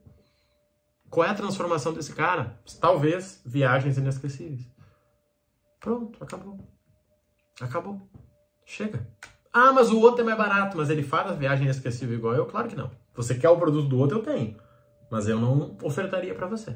Qual 1.10 1.25
é 1.25 1.30
a 1.30 1.34
transformação 1.34 1.94
desse 1.94 2.12
cara? 2.12 2.60
Talvez 2.82 3.42
viagens 3.46 3.98
inesquecíveis. 3.98 4.75
Pronto, 5.86 6.18
acabou. 6.20 6.58
Acabou. 7.62 8.01
Chega. 8.65 9.08
Ah, 9.54 9.72
mas 9.72 9.92
o 9.92 10.00
outro 10.00 10.22
é 10.22 10.24
mais 10.24 10.36
barato, 10.36 10.75
mas 10.75 10.89
ele 10.89 11.04
faz 11.04 11.30
a 11.30 11.36
viagem 11.36 11.65
inesquecível 11.65 12.18
igual 12.18 12.34
eu? 12.34 12.48
Claro 12.48 12.68
que 12.68 12.75
não. 12.75 12.89
Você 13.13 13.36
quer 13.36 13.50
o 13.50 13.58
produto 13.60 13.88
do 13.88 14.00
outro, 14.00 14.18
eu 14.18 14.24
tenho. 14.24 14.58
Mas 15.12 15.27
eu 15.30 15.39
não 15.39 15.77
ofertaria 15.84 16.34
para 16.34 16.48
você. 16.48 16.75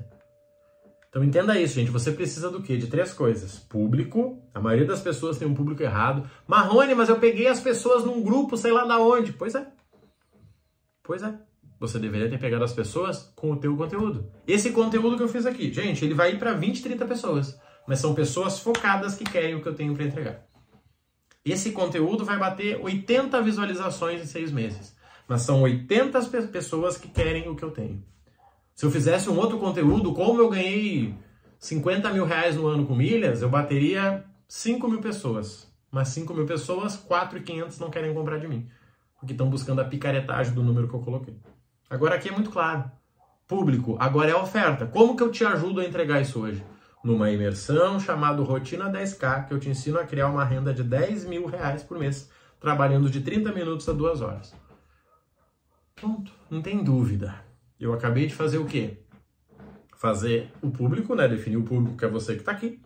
Então 1.09 1.23
entenda 1.23 1.59
isso, 1.59 1.73
gente. 1.73 1.89
Você 1.89 2.11
precisa 2.11 2.51
do 2.51 2.61
quê? 2.61 2.77
De 2.77 2.85
três 2.85 3.11
coisas. 3.11 3.57
Público. 3.57 4.39
A 4.53 4.61
maioria 4.61 4.85
das 4.85 5.01
pessoas 5.01 5.39
tem 5.39 5.47
um 5.47 5.55
público 5.55 5.81
errado. 5.81 6.29
Marrone, 6.45 6.93
mas 6.93 7.09
eu 7.09 7.19
peguei 7.19 7.47
as 7.47 7.59
pessoas 7.59 8.05
num 8.05 8.21
grupo, 8.21 8.55
sei 8.57 8.71
lá 8.71 8.85
da 8.85 8.99
onde. 8.99 9.33
Pois 9.33 9.55
é. 9.55 9.65
Pois 11.01 11.23
é. 11.23 11.33
Você 11.79 11.97
deveria 11.97 12.29
ter 12.29 12.37
pegado 12.37 12.63
as 12.63 12.73
pessoas 12.73 13.33
com 13.35 13.53
o 13.53 13.57
teu 13.57 13.75
conteúdo. 13.75 14.31
Esse 14.45 14.69
conteúdo 14.71 15.17
que 15.17 15.23
eu 15.23 15.27
fiz 15.27 15.47
aqui, 15.47 15.73
gente, 15.73 16.05
ele 16.05 16.13
vai 16.13 16.33
ir 16.33 16.37
para 16.37 16.53
20, 16.53 16.83
30 16.83 17.07
pessoas. 17.07 17.59
Mas 17.89 17.97
são 17.97 18.13
pessoas 18.13 18.59
focadas 18.59 19.15
que 19.15 19.23
querem 19.23 19.55
o 19.55 19.63
que 19.63 19.67
eu 19.67 19.73
tenho 19.73 19.95
para 19.95 20.05
entregar. 20.05 20.45
Esse 21.43 21.71
conteúdo 21.71 22.23
vai 22.23 22.37
bater 22.37 22.79
80 22.79 23.41
visualizações 23.41 24.21
em 24.21 24.27
seis 24.27 24.51
meses. 24.51 24.95
Mas 25.27 25.41
são 25.41 25.63
80 25.63 26.21
pessoas 26.51 26.97
que 26.97 27.07
querem 27.07 27.49
o 27.49 27.55
que 27.55 27.63
eu 27.63 27.71
tenho. 27.71 28.05
Se 28.75 28.85
eu 28.85 28.91
fizesse 28.91 29.27
um 29.27 29.35
outro 29.39 29.57
conteúdo, 29.57 30.13
como 30.13 30.39
eu 30.39 30.51
ganhei 30.51 31.15
50 31.57 32.13
mil 32.13 32.25
reais 32.25 32.55
no 32.55 32.67
ano 32.67 32.85
com 32.85 32.93
milhas, 32.93 33.41
eu 33.41 33.49
bateria 33.49 34.23
5 34.47 34.87
mil 34.87 35.01
pessoas. 35.01 35.67
Mas 35.89 36.09
5 36.09 36.31
mil 36.31 36.45
pessoas, 36.45 36.95
4,500 36.95 37.79
não 37.79 37.89
querem 37.89 38.13
comprar 38.13 38.37
de 38.37 38.47
mim. 38.47 38.69
Porque 39.19 39.33
estão 39.33 39.49
buscando 39.49 39.81
a 39.81 39.85
picaretagem 39.85 40.53
do 40.53 40.61
número 40.61 40.87
que 40.87 40.93
eu 40.93 41.01
coloquei. 41.01 41.35
Agora 41.89 42.13
aqui 42.13 42.29
é 42.29 42.31
muito 42.31 42.51
claro. 42.51 42.83
Público, 43.47 43.97
agora 43.99 44.29
é 44.29 44.33
a 44.33 44.39
oferta. 44.43 44.85
Como 44.85 45.17
que 45.17 45.23
eu 45.23 45.31
te 45.31 45.43
ajudo 45.43 45.81
a 45.81 45.85
entregar 45.85 46.21
isso 46.21 46.39
hoje? 46.39 46.63
Numa 47.03 47.31
imersão 47.31 47.99
chamada 47.99 48.41
Rotina 48.43 48.91
10K, 48.91 49.47
que 49.47 49.53
eu 49.53 49.59
te 49.59 49.69
ensino 49.69 49.99
a 49.99 50.05
criar 50.05 50.27
uma 50.27 50.43
renda 50.43 50.73
de 50.73 50.83
10 50.83 51.25
mil 51.25 51.45
reais 51.45 51.81
por 51.81 51.97
mês, 51.97 52.29
trabalhando 52.59 53.09
de 53.09 53.21
30 53.21 53.51
minutos 53.53 53.87
a 53.87 53.93
2 53.93 54.21
horas. 54.21 54.53
Pronto, 55.95 56.31
não 56.49 56.61
tem 56.61 56.83
dúvida. 56.83 57.35
Eu 57.79 57.93
acabei 57.93 58.27
de 58.27 58.35
fazer 58.35 58.57
o 58.57 58.65
quê? 58.65 58.97
Fazer 59.97 60.51
o 60.61 60.69
público, 60.69 61.15
né? 61.15 61.27
Definir 61.27 61.57
o 61.57 61.63
público 61.63 61.97
que 61.97 62.05
é 62.05 62.09
você 62.09 62.33
que 62.33 62.41
está 62.41 62.51
aqui. 62.51 62.81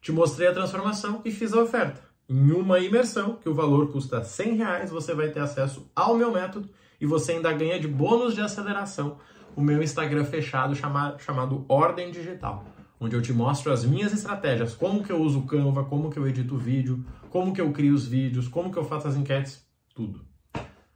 Te 0.00 0.12
mostrei 0.12 0.48
a 0.48 0.52
transformação 0.52 1.22
e 1.24 1.30
fiz 1.30 1.52
a 1.52 1.62
oferta. 1.62 2.00
Em 2.28 2.52
uma 2.52 2.78
imersão, 2.78 3.36
que 3.36 3.48
o 3.48 3.54
valor 3.54 3.90
custa 3.90 4.22
100 4.22 4.56
reais, 4.56 4.90
você 4.90 5.14
vai 5.14 5.30
ter 5.30 5.40
acesso 5.40 5.90
ao 5.94 6.16
meu 6.16 6.32
método 6.32 6.68
e 7.00 7.06
você 7.06 7.32
ainda 7.32 7.52
ganha 7.52 7.78
de 7.78 7.88
bônus 7.88 8.34
de 8.34 8.40
aceleração 8.40 9.18
o 9.54 9.62
meu 9.62 9.82
Instagram 9.82 10.24
fechado 10.24 10.74
chamado, 10.74 11.18
chamado 11.20 11.64
Ordem 11.68 12.10
Digital 12.10 12.75
onde 13.00 13.14
eu 13.14 13.22
te 13.22 13.32
mostro 13.32 13.72
as 13.72 13.84
minhas 13.84 14.12
estratégias, 14.12 14.74
como 14.74 15.02
que 15.02 15.12
eu 15.12 15.20
uso 15.20 15.40
o 15.40 15.46
Canva, 15.46 15.84
como 15.84 16.10
que 16.10 16.18
eu 16.18 16.26
edito 16.26 16.54
o 16.54 16.58
vídeo, 16.58 17.04
como 17.30 17.52
que 17.52 17.60
eu 17.60 17.72
crio 17.72 17.94
os 17.94 18.06
vídeos, 18.06 18.48
como 18.48 18.72
que 18.72 18.78
eu 18.78 18.84
faço 18.84 19.08
as 19.08 19.16
enquetes, 19.16 19.64
tudo. 19.94 20.24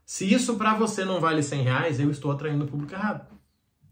Se 0.04 0.32
isso 0.32 0.56
para 0.56 0.74
você 0.74 1.04
não 1.04 1.20
vale 1.20 1.42
100 1.42 1.62
reais, 1.62 2.00
eu 2.00 2.10
estou 2.10 2.32
atraindo 2.32 2.64
o 2.64 2.68
público 2.68 2.94
errado. 2.94 3.26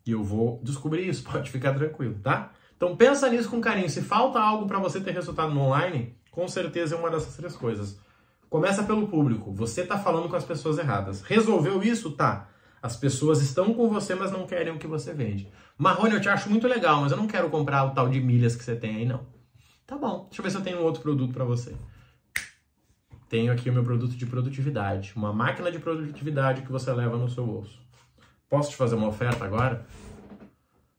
E 0.06 0.10
eu 0.10 0.24
vou 0.24 0.60
descobrir 0.64 1.06
isso, 1.08 1.22
pode 1.30 1.50
ficar 1.50 1.74
tranquilo, 1.74 2.18
tá? 2.22 2.50
Então 2.76 2.96
pensa 2.96 3.28
nisso 3.28 3.50
com 3.50 3.60
carinho. 3.60 3.90
Se 3.90 4.02
falta 4.02 4.40
algo 4.40 4.66
para 4.66 4.78
você 4.78 5.00
ter 5.00 5.12
resultado 5.12 5.52
no 5.52 5.60
online, 5.60 6.16
com 6.30 6.48
certeza 6.48 6.94
é 6.94 6.98
uma 6.98 7.10
dessas 7.10 7.36
três 7.36 7.56
coisas. 7.56 8.00
Começa 8.48 8.82
pelo 8.82 9.08
público. 9.08 9.52
Você 9.52 9.82
está 9.82 9.98
falando 9.98 10.28
com 10.28 10.36
as 10.36 10.44
pessoas 10.44 10.78
erradas. 10.78 11.20
Resolveu 11.22 11.82
isso? 11.82 12.12
Tá. 12.12 12.48
As 12.82 12.96
pessoas 12.96 13.42
estão 13.42 13.74
com 13.74 13.88
você, 13.88 14.14
mas 14.14 14.30
não 14.30 14.46
querem 14.46 14.72
o 14.72 14.78
que 14.78 14.86
você 14.86 15.12
vende. 15.12 15.48
Marrone, 15.76 16.14
eu 16.14 16.20
te 16.20 16.28
acho 16.28 16.48
muito 16.48 16.66
legal, 16.66 17.00
mas 17.00 17.12
eu 17.12 17.18
não 17.18 17.26
quero 17.26 17.50
comprar 17.50 17.84
o 17.84 17.90
tal 17.90 18.08
de 18.08 18.20
milhas 18.20 18.54
que 18.54 18.64
você 18.64 18.76
tem 18.76 18.96
aí, 18.96 19.06
não. 19.06 19.26
Tá 19.86 19.96
bom, 19.96 20.26
deixa 20.28 20.40
eu 20.40 20.44
ver 20.44 20.50
se 20.50 20.56
eu 20.56 20.62
tenho 20.62 20.82
outro 20.82 21.02
produto 21.02 21.32
para 21.32 21.44
você. 21.44 21.74
Tenho 23.28 23.52
aqui 23.52 23.68
o 23.68 23.72
meu 23.72 23.84
produto 23.84 24.16
de 24.16 24.26
produtividade, 24.26 25.12
uma 25.14 25.32
máquina 25.32 25.70
de 25.70 25.78
produtividade 25.78 26.62
que 26.62 26.72
você 26.72 26.92
leva 26.92 27.16
no 27.16 27.28
seu 27.28 27.44
bolso. 27.44 27.78
Posso 28.48 28.70
te 28.70 28.76
fazer 28.76 28.94
uma 28.94 29.08
oferta 29.08 29.44
agora? 29.44 29.86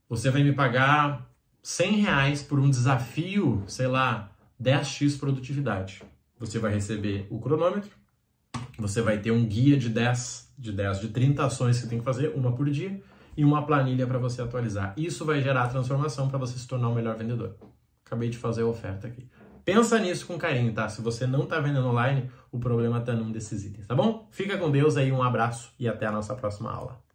Você 0.07 0.29
vai 0.29 0.43
me 0.43 0.53
pagar 0.53 1.27
100 1.63 2.01
reais 2.01 2.43
por 2.43 2.59
um 2.59 2.69
desafio, 2.69 3.63
sei 3.67 3.87
lá, 3.87 4.31
10x 4.61 5.19
produtividade. 5.19 6.03
Você 6.39 6.59
vai 6.59 6.73
receber 6.73 7.27
o 7.29 7.39
cronômetro, 7.39 7.91
você 8.79 9.01
vai 9.01 9.17
ter 9.19 9.31
um 9.31 9.45
guia 9.45 9.77
de 9.77 9.89
10, 9.89 10.53
de 10.57 10.71
10, 10.71 11.01
de 11.01 11.07
30 11.09 11.45
ações 11.45 11.77
que 11.77 11.83
você 11.83 11.89
tem 11.89 11.99
que 11.99 12.05
fazer, 12.05 12.33
uma 12.35 12.51
por 12.53 12.69
dia, 12.69 13.01
e 13.35 13.45
uma 13.45 13.65
planilha 13.65 14.05
para 14.05 14.17
você 14.17 14.41
atualizar. 14.41 14.93
Isso 14.97 15.25
vai 15.25 15.41
gerar 15.41 15.67
transformação 15.67 16.27
para 16.27 16.37
você 16.37 16.57
se 16.57 16.67
tornar 16.67 16.89
o 16.89 16.95
melhor 16.95 17.15
vendedor. 17.15 17.55
Acabei 18.05 18.29
de 18.29 18.37
fazer 18.37 18.63
a 18.63 18.65
oferta 18.65 19.07
aqui. 19.07 19.29
Pensa 19.63 19.99
nisso 19.99 20.25
com 20.25 20.37
carinho, 20.37 20.73
tá? 20.73 20.89
Se 20.89 21.01
você 21.01 21.27
não 21.27 21.43
está 21.43 21.59
vendendo 21.59 21.87
online, 21.87 22.29
o 22.51 22.59
problema 22.59 22.97
está 22.97 23.13
num 23.13 23.31
desses 23.31 23.63
itens, 23.63 23.85
tá 23.85 23.93
bom? 23.93 24.27
Fica 24.31 24.57
com 24.57 24.71
Deus 24.71 24.97
aí, 24.97 25.11
um 25.11 25.21
abraço 25.21 25.71
e 25.79 25.87
até 25.87 26.05
a 26.07 26.11
nossa 26.11 26.35
próxima 26.35 26.71
aula. 26.71 26.99